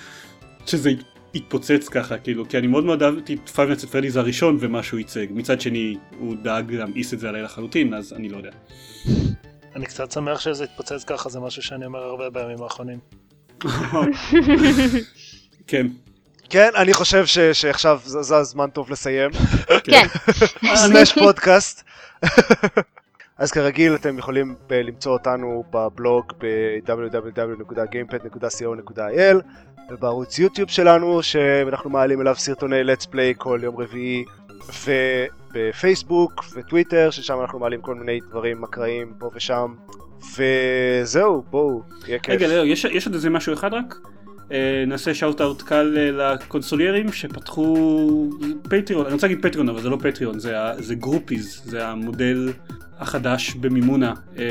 [0.66, 1.04] שזה הת-
[1.36, 4.84] התפוצץ ככה, כאילו, כי אני מאוד מאוד אהבתי את Five Nights at Freddy's הראשון ומה
[4.84, 5.26] שהוא ייצג.
[5.30, 8.50] מצד שני, הוא דאג להמאיס את זה עליי לחלוטין, אז אני לא יודע.
[9.76, 13.00] אני קצת שמח שזה התפוצץ ככה, זה משהו שאני אומר הרבה בימים האחרונים.
[15.68, 15.88] כן.
[16.52, 19.32] כן, אני חושב ש- שעכשיו זה זה הזמן טוב לסיים.
[19.84, 20.08] כן.
[20.76, 21.84] סלאש פודקאסט.
[23.38, 29.36] אז כרגיל אתם יכולים אה, למצוא אותנו בבלוג ב-www.gamepad.co.il
[29.92, 34.26] ובערוץ יוטיוב שלנו שאנחנו מעלים אליו סרטוני let's play כל יום רביעי
[34.86, 39.74] ובפייסבוק וטוויטר ששם אנחנו מעלים כל מיני דברים אקראיים פה ושם
[40.38, 42.36] וזהו בואו יהיה כיף.
[42.42, 43.96] רגע, יש, יש עוד איזה משהו אחד רק?
[44.52, 48.30] אה, נעשה shout out קל אה, לקונסוליירים שפתחו
[48.70, 52.52] פטריון, אני רוצה להגיד פטריון אבל זה לא פטריון, זה, זה גרופיז, זה המודל
[53.00, 54.14] החדש במימונה.
[54.38, 54.44] אה,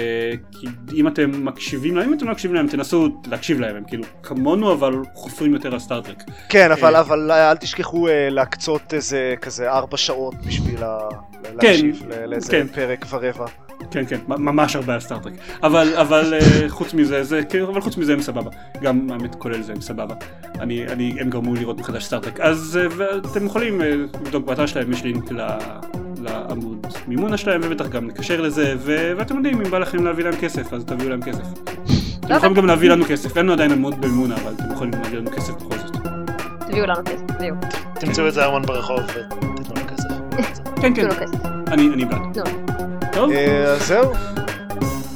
[0.61, 4.05] כי אם אתם מקשיבים להם, אם אתם לא מקשיבים להם תנסו להקשיב להם, הם כאילו
[4.23, 6.23] כמונו אבל חופרים יותר על סטארטרק.
[6.49, 11.09] כן אבל אבל אל תשכחו להקצות איזה כזה ארבע שעות בשביל ה-
[11.55, 12.67] להקשיב לאיזה כן.
[12.67, 13.47] פרק ורבע.
[13.91, 15.33] כן כן, ממש הרבה על סטארטרק.
[15.63, 18.51] אבל, אבל אה, חוץ מזה, זה, כן, אבל חוץ מזה הם סבבה.
[18.83, 20.15] גם האמת כולל זה הם סבבה.
[20.61, 22.41] אני, אני, הם גרמו לראות מחדש סטארטרק.
[22.41, 23.91] אז אה, ואתם יכולים אה,
[24.25, 25.47] לבדוק באתר שלהם, יש לינק ל-
[26.23, 30.37] לעמוד מימונה שלהם, ובטח גם לקשר לזה, ו- ואתם יודעים, אם בא לכם להביא להם
[30.41, 31.43] כסף, אז תביאו להם כסף.
[32.25, 35.19] אתם יכולים גם להביא לנו כסף, אין לנו עדיין עמוד במימונה, אבל אתם יכולים להביא
[35.19, 35.97] לנו כסף בכל זאת.
[36.71, 37.55] תביאו לנו כסף, תביאו.
[38.01, 40.63] תמצאו את זה ארמון ברחוב ותתנו לו כסף.
[40.83, 41.09] כן, כן,
[41.73, 42.39] אני בעד.
[43.21, 44.13] טוב, אה, אז זהו.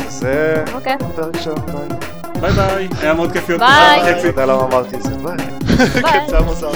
[0.09, 0.97] זה אוקיי.
[1.41, 1.57] שלנו.
[1.67, 1.99] ביי.
[2.41, 4.13] ביי ביי, היה מאוד כיף להיות פה ביי.
[4.13, 4.27] וחצי.
[4.27, 5.11] יודע למה אמרתי את זה.
[5.15, 5.37] ביי.
[6.03, 6.29] ביי.
[6.29, 6.71] That's all for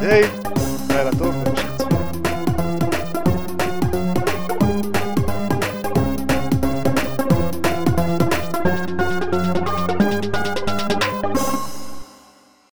[0.00, 1.45] today.